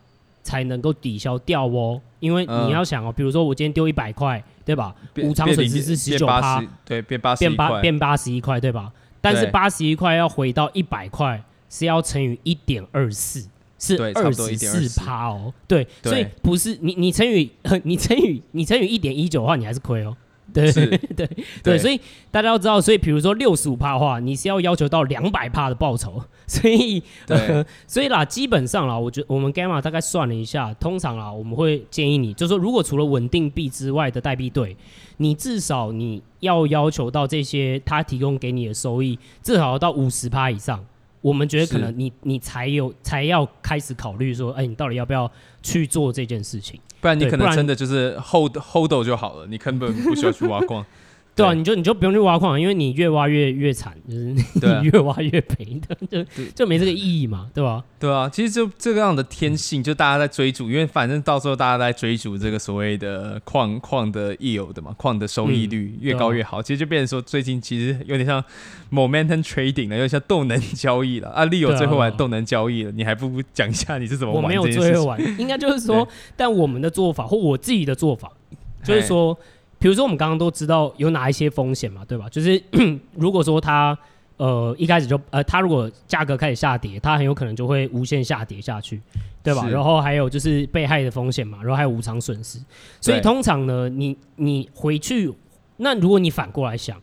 [0.43, 4.93] 才能够抵消掉哦，因为你要想哦，比如说我今天丢一百块，对吧？
[5.23, 8.91] 无偿损失是十九趴，对，变八十，变八变八十一块，对吧？
[9.21, 13.47] 但是八十一块要回到一百块是要乘以一点二四，
[13.85, 15.53] 是二十四趴哦。
[15.67, 17.51] 对，所以不是你你乘以
[17.83, 20.15] 你乘以你乘以一点一九的话，你还是亏哦。
[20.53, 21.29] 对 对对
[21.63, 21.99] 对，所以
[22.31, 34.77] 大家要知道，所以比如说六十五趴的话，你是要要求到两百趴的报酬，所以呃，所以啦，基本上啦，我觉得我们 Gamma 大概算了一下，通常啦，我们会建议你，就是说，如果除了稳定币之外的代币对，
[35.17, 40.85] 你至少你要要求到这些他提供给你的收益，至少要到五十趴以上。
[41.25, 45.31] 我们觉得可能你你才有才要开始考虑说，哎，你到底要不要
[45.63, 46.79] 去做这件事情？
[47.01, 50.85] 不然你可能真的就是 hold hold 就好了，你根本不需要去挖矿。
[51.35, 54.41] 对啊，你就你就不用去挖矿，因为你越挖越越惨， 就是你
[54.83, 57.83] 越挖越赔的， 就就没这个意义嘛，对吧？
[57.99, 66.61] 对啊，其实就这个样的天性，就大家在追逐，因为反正到时候大家在追逐这个所谓的矿矿的 yield 的嘛，矿的收益率越高越好。
[66.61, 68.41] 其实就变成说，最近其实有点像
[68.89, 71.27] momentum trading 了，有点像动能交易了。
[71.31, 74.41] 啊，利友最后玩动能交易了，你还不如讲一下你是怎么玩？
[74.41, 76.07] 我没有最后玩，应该就是说，
[76.37, 78.31] 但我们的做法或我自己的做法，
[78.85, 79.37] 就是说。
[79.85, 82.27] 比如说，我们刚刚都知道有哪一些风险嘛，对吧？
[82.27, 82.59] 就是
[83.13, 83.95] 如果说它
[84.37, 88.99] 呃一开始就呃它如果价格开始下跌，它很有可能就会无限下跌下去，
[89.43, 89.69] 对吧？
[89.69, 92.57] 然后还有就是被害的风险嘛，然后还有无偿损失。
[92.99, 95.31] 所以通常呢，你你回去，
[95.77, 96.99] 那如果你反过来想，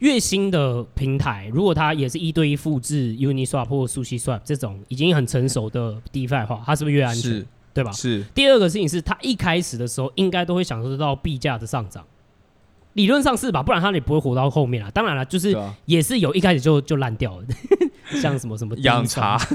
[0.00, 7.46] 越新的平台，如果它也是一对一复制 Uniswap 或 SushiSwap 这种已经很成熟的 DeFi 的话，它是不是越安全？
[7.72, 7.90] 对吧？
[7.92, 8.22] 是。
[8.34, 12.04] 第二个事情是，它一开始的时候应该都会享受到币价的上涨。
[12.96, 14.90] 理论上是吧，不然他也不会活到后面啊。
[14.92, 17.46] 当然了，就是也是有一开始就就烂掉了，
[18.20, 19.38] 像什么什么养茶。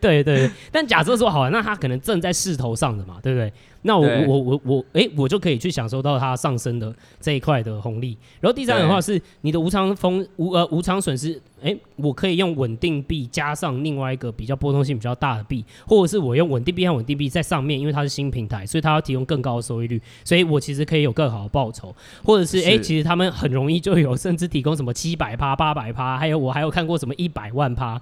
[0.00, 3.52] 对对对，但假设说好了，那他可能正在势头上的嘛，对不对？
[3.82, 8.16] 那我我我我哎、欸，我就可以去享受到它上升的这一块的红利。
[8.40, 21.94] 然后第三个的话是你的无偿风无呃无偿损失，哎、欸，我可以用稳定币加上另外一个比较波动性比较大的币，或者是我用稳定币和稳定币在上面，因为它是新平台，所以它要提供更高的收益率，所以我其实可以有更好的报酬。
[22.22, 27.98] 或者是哎、欸，其实他们很容易就有，甚至提供什么七百趴、八百趴，还有我还有看过什么一百万趴。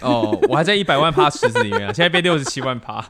[0.00, 3.04] 哦，我还在一百万趴池子里面啊，现在变六十七万趴。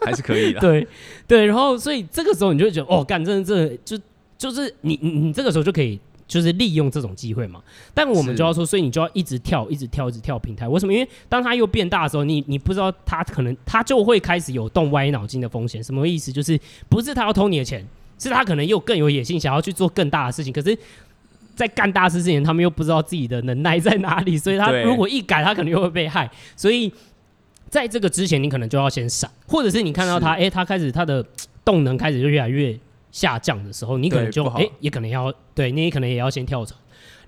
[0.00, 0.88] 还是可以的，对
[1.26, 4.02] 对，然后所以这个时候你就会觉得哦，干，真的这就
[4.38, 6.00] 就是你你你这个时候就可以
[6.32, 7.60] 就是利用这种机会嘛。
[7.92, 10.66] 但我们就要说，所以你就要一直跳，一直跳，一直跳平台。
[10.66, 10.92] 为什么？
[10.92, 15.82] 因为当它又变大的时候，你你不知道它可能它就会开始有动歪脑筋的风险。
[15.82, 16.32] 什么意思？
[16.32, 16.58] 就是
[16.88, 17.86] 不是他要偷你的钱，
[18.18, 20.52] 是他可能又更有野心，想要去做更大的事情。
[20.52, 20.76] 可是，
[21.54, 26.30] 在干大事之前，他们又不知道自己的能耐在哪里，所以他如果一改，他可能又会被害。
[26.56, 26.92] 所以。
[27.72, 31.24] 在这个之前，你可能就要先闪，或者是你看到他，哎、欸，它开始他的
[31.64, 32.78] 动能开始就越来越
[33.12, 36.74] 下降的时候，你可能就哎、欸，也可能要对，你也可能也要先跳槽。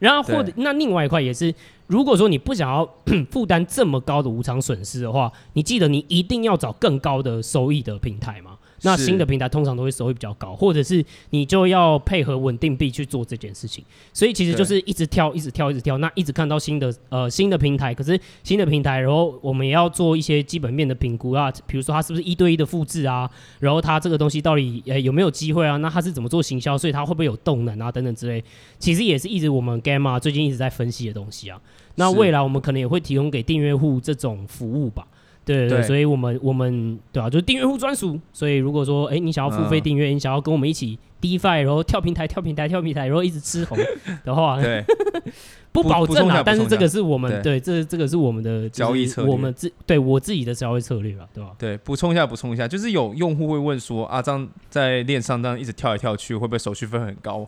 [0.00, 1.54] 然后或者那另外一块也是，
[1.86, 2.84] 如果说你不想要
[3.30, 8.58] 负担这么高的无偿损失的话，你记得你一定要找更高的收益的平台嘛。
[8.84, 23.28] 那新的平台通常都会收益比较高，或者是你就要配合稳定币去做这件事情，所以其实就是一直跳，一直跳，一直跳，那一直看到新的呃新的平台，可是新的平台，然后我们也要做一些基本面的评估啊，比如说它是不是一对一的复制啊，
[23.58, 25.76] 然后它这个东西到底呃有没有机会啊？
[25.78, 26.76] 那它是怎么做行销？
[26.76, 27.90] 所以它会不会有动能啊？
[27.90, 28.44] 等等之类，
[28.78, 31.58] 其实也是一直我们 Gamma 最近一直在分析的东西啊。
[31.96, 35.06] 那未来我们可能也会提供给订阅户这种服务吧。
[35.44, 38.18] 对对，对，所以我们我们对啊，就是订阅户专属。
[38.32, 43.76] 所以如果说，哎，你想要付费订阅，嗯、你想要跟我们一起 DeFi，然后跳平台、跳平台、跳平台，然后一直吃红
[44.24, 44.84] 的话，对，
[45.70, 46.42] 不保证啊。
[46.44, 51.50] 但是这个是我们对，这这个是我们的交易策略，我们自对我自己的交易策略吧，对吧？
[51.58, 57.46] 对，补充一下，补充一下，就是有用户会问说，啊，这样在链上这样一直跳来跳去，会不会手续费很高？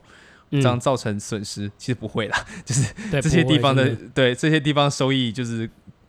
[0.51, 1.69] 这样造成损失？
[1.77, 5.69] 其实不会啦，就是这些地方的对这些地方收益就是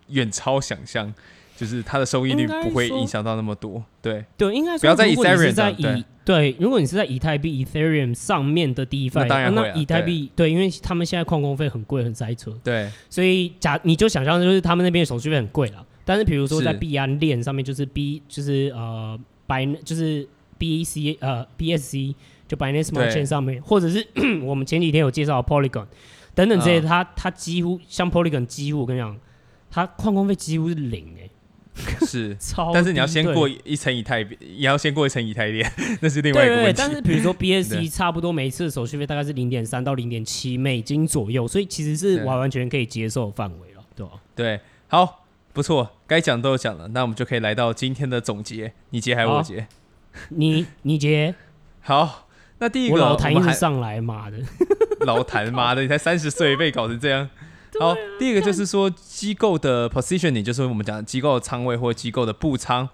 [0.09, 1.11] 远超想象。
[1.57, 4.23] 就是它的收益率不会影响到那么多，对。
[4.37, 6.03] 对，应该说不要在 Ethereum 上，对。
[6.23, 20.27] 对，如果你是在以太币 Ethereum 上面的 DeFi，那当然会、啊、那以太币对，因为他们现在矿工费很贵，很塞车，对，所以假你就想象就是他们那边的手续费很贵了，但是比如说在币安链上面，就是 B 就是呃 Bin 就是
[20.59, 22.13] BAC 呃 BSC
[22.45, 24.05] 就 Binance Smart Chain 上面，或者是
[24.43, 25.85] 我们前几天有介绍 Polygon
[26.35, 29.17] 等等这些，它它几乎像 Polygon 几乎我跟你讲，
[29.71, 31.31] 它矿工费几乎是零诶、欸。
[32.05, 32.38] 是，
[32.73, 35.71] 但是你要先过一层以太币，也要先过一层以太链，
[36.01, 36.73] 那是另外一个问题。
[36.73, 44.13] 对对对，但是比如说 BSC 差不多每一次的手续费大概是零点三到零点七美金左右，所以其实是完完全全可以接受的范围了，对吧？
[44.36, 48.73] 对，好，不错，该讲都讲了，那我们就可以来到今天的总结。
[48.89, 49.67] 你结还是我结？
[50.30, 51.36] 你你结。
[51.82, 52.28] 好，
[52.59, 54.38] 那第一个老谭一直上来，妈的，
[55.01, 57.30] 老谭妈的，你才三十岁被搞成这样。
[57.80, 62.88] 好，第一个就是说机构的 positioning，就是我们讲的机构的仓位或机构的布仓。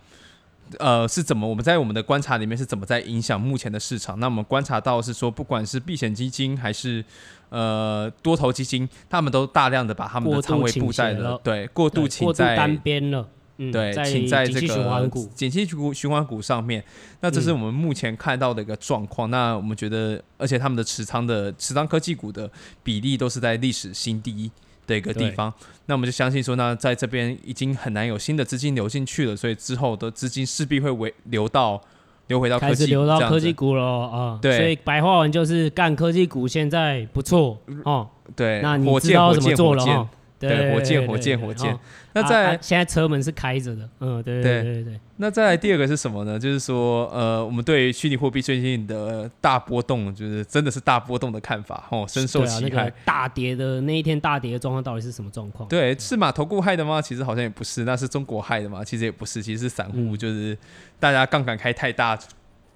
[0.80, 1.48] 呃，是怎么？
[1.48, 4.20] 我们在我们的观察里面是怎么在影响目前的市场？
[4.20, 7.04] 那我们观察到是说，不管是避险基金还是
[7.50, 16.84] 呃多头基金，他们都大量的把他们的仓位布在了，对，过度倾在单边了，嗯、对，请在这个景气循环股、景气股循环股上面。
[17.20, 19.30] 那这是我们目前看到的一个状况。
[19.30, 22.50] 嗯、那我们觉得，而且他们的持仓的持仓科技股的
[22.82, 24.50] 比例都是在历史新低。
[24.88, 25.54] 的一个地方，
[25.86, 31.82] 那我们就相信说，那在这边已经很难有新的资金流进去了，所以之后的资金势必会回流到
[32.28, 34.40] 流回到科技，流到科技股了啊。
[34.42, 38.08] 对，所以白话文就是干科技股现在不错哦。
[38.36, 40.10] 对，那你知道怎么做了哈？
[40.50, 41.78] 对，火箭，火箭，火箭。
[42.14, 45.00] 那在、现在车门是开着的，嗯，对对对。
[45.18, 46.38] 那再来第二个是什么呢？
[46.38, 52.92] 就是说，呃，我们对于虚拟货币最近的大波动，就是真的是大波动的看法，哦，深受其害。
[53.06, 55.68] 大跌的那一天，大跌的状况到底是什么状况？
[55.70, 57.02] 对，是马投顾害的吗？
[57.02, 58.84] 其实好像也不是，那是中国害的吗？
[58.84, 60.58] 其实也不是，其实是散户，就是
[61.00, 62.18] 大家杠杆开太大。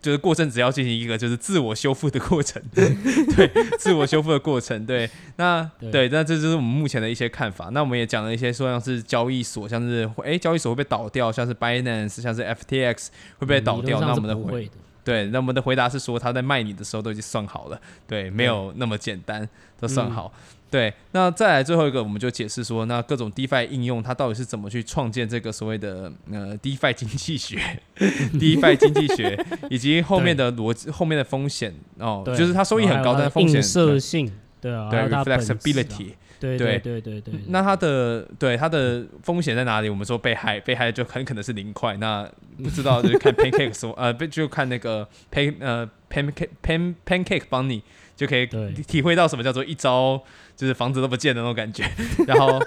[0.07, 7.67] 就是过阵子要进行一个就是自我修复的过程，对， 自我修复的过程，对，那对，对，那这就是我们目前的一些看法。
[7.73, 13.07] 那我们也讲了一些说像是交易所，像是哎、欸，交易所会被倒掉，像是 Binance，像是 FTX
[13.39, 13.99] 会被倒掉。
[13.99, 14.71] 嗯、那我们的回
[15.03, 17.77] 对，那我们的回答是说他在卖你的时候都已经算好了，
[18.07, 19.45] 对，没有那么简单，
[19.77, 20.31] 都算好。
[20.33, 27.57] 嗯对，那再来最后一个，我们就解释说，那各种 DeFi 应用它到底是怎么去创建这个所谓的呃 DeFi 经济学，
[27.97, 37.33] DeFi 经济学以及后面的逻辑、后面的风险哦，就是它收益很高，但风险映射性，对啊，对 Reflexibility，对对对对对。
[37.47, 39.87] 那它的对它的风险在哪里？
[39.89, 41.95] 我们说被害，被害就很可能是零块。
[41.97, 42.29] 那
[42.61, 47.81] 不知道就是看 Pancake 说，呃，就看那个 Pan 呃 Pancake Pan Pancake 帮你
[48.17, 48.45] 就可以
[48.85, 50.21] 体会到什么叫做一招。
[50.57, 51.87] 就是房子都不见的那种感觉，
[52.25, 52.59] 然后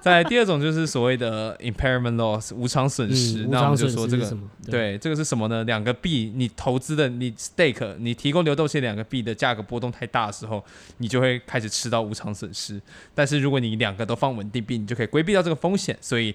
[0.00, 4.24] 在第二种就是所谓的 impairment loss 无偿损失，嗯、那我们就说这个
[4.64, 5.64] 对，对这个是什么呢？
[5.64, 10.64] 两个币你投资的你 stake 你提供流动性两个币的价格波动太大的时候，
[10.98, 12.80] 你就会开始吃到无偿损失。
[13.16, 15.98] 但是如果你两个都放稳定币，你就可以规避掉这个风险。
[16.00, 16.32] 所以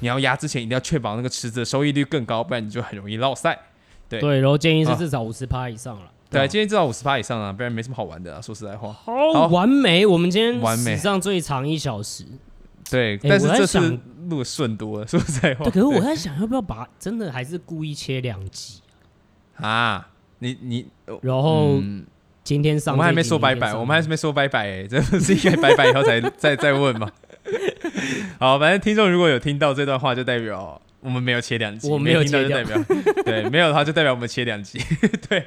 [0.00, 3.58] 你要压之前一定要确保那个池子的收益率更高，不然你就很容易落赛。
[4.10, 6.10] 对对，然后建议是至少五十趴以上了。
[6.34, 8.40] 对，今天至少五十趴以上啊，不然没什么好玩的啊。
[8.40, 10.04] 说实在话，好完美。
[10.04, 12.24] 我们今天史上最长一小时。
[12.90, 15.06] 对，但是这次录顺多了。
[15.08, 18.80] 说实在话，对，可是我在想，要不要把真的还是故意切两集
[19.56, 20.06] 啊？
[20.40, 20.86] 你你，
[21.22, 21.80] 然后
[22.42, 27.10] 今天上，我们还没说拜拜，我们还没说拜拜，哎，这不是应该拜拜以后才 再再问吗？
[28.38, 31.88] 好，反正听众如果有听到这段话，就代表我们没有切两集。
[31.88, 32.78] 我没有听到就代表
[33.24, 34.78] 对，没有的话就代表我们切两集。
[35.28, 35.46] 对。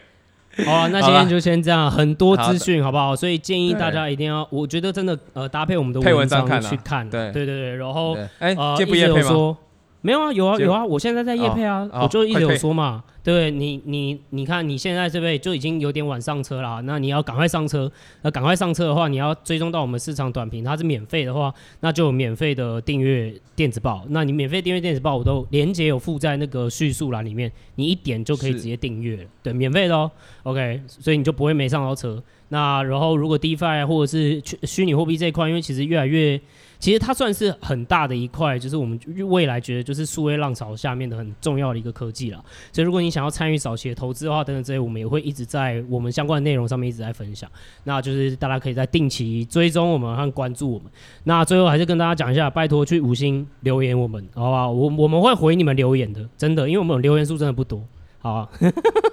[0.66, 3.16] 好啊， 那今天就先这样，很多资讯好不好？
[3.16, 7.08] 所以建议大家一定要，我觉得真的呃，搭配我们的文章去看。
[7.32, 9.58] 对对对，然后哎，这不也配吗？
[10.02, 13.04] 没有啊，有啊有啊，我现在在夜配啊，我就一直有说嘛。
[13.24, 17.92] 对，你你你看，你现在这边就已经有点晚上车了，那你要赶快上车。
[18.22, 24.06] 那赶快上车的话，你要追踪到我们市场短评，它是免费的话，那就有免费的订阅电子报。
[24.10, 29.28] 那你免费订阅电子报，我都连接有附在那个叙述栏里面，你一点就可以直接订阅。
[29.44, 30.10] 对，免费的哦。
[30.44, 32.24] OK，所以你就不会没上到车。
[32.48, 36.40] 那然后如果 DeFi 或者是虚虚拟货币这一块，因为其实越来越。
[36.80, 42.44] 其实它算是很大的一块，就是我们未来觉得就是数位浪潮下面的很重要的一个科技了。
[42.72, 47.50] 所以如果你想要参与早期的投资的话，等等这些我们也会一直在我们相关的内容上面一直在分享。
[47.84, 50.88] 那就是大家可以在定期追踪我们和关注我们。
[51.24, 54.72] 那最后还是跟大家讲一下，拜托去五星留言我们，好不好？
[54.72, 57.82] 我我们会回你们留言的，真的，因为我们留言数真的不多。
[58.20, 58.50] 好啊，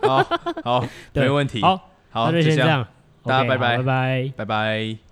[0.03, 0.27] 好，
[0.65, 1.61] 好，对没问题。
[1.61, 1.77] 好，
[2.11, 2.87] 好，那就先这样，
[3.23, 5.04] 大家拜拜，拜拜，拜拜。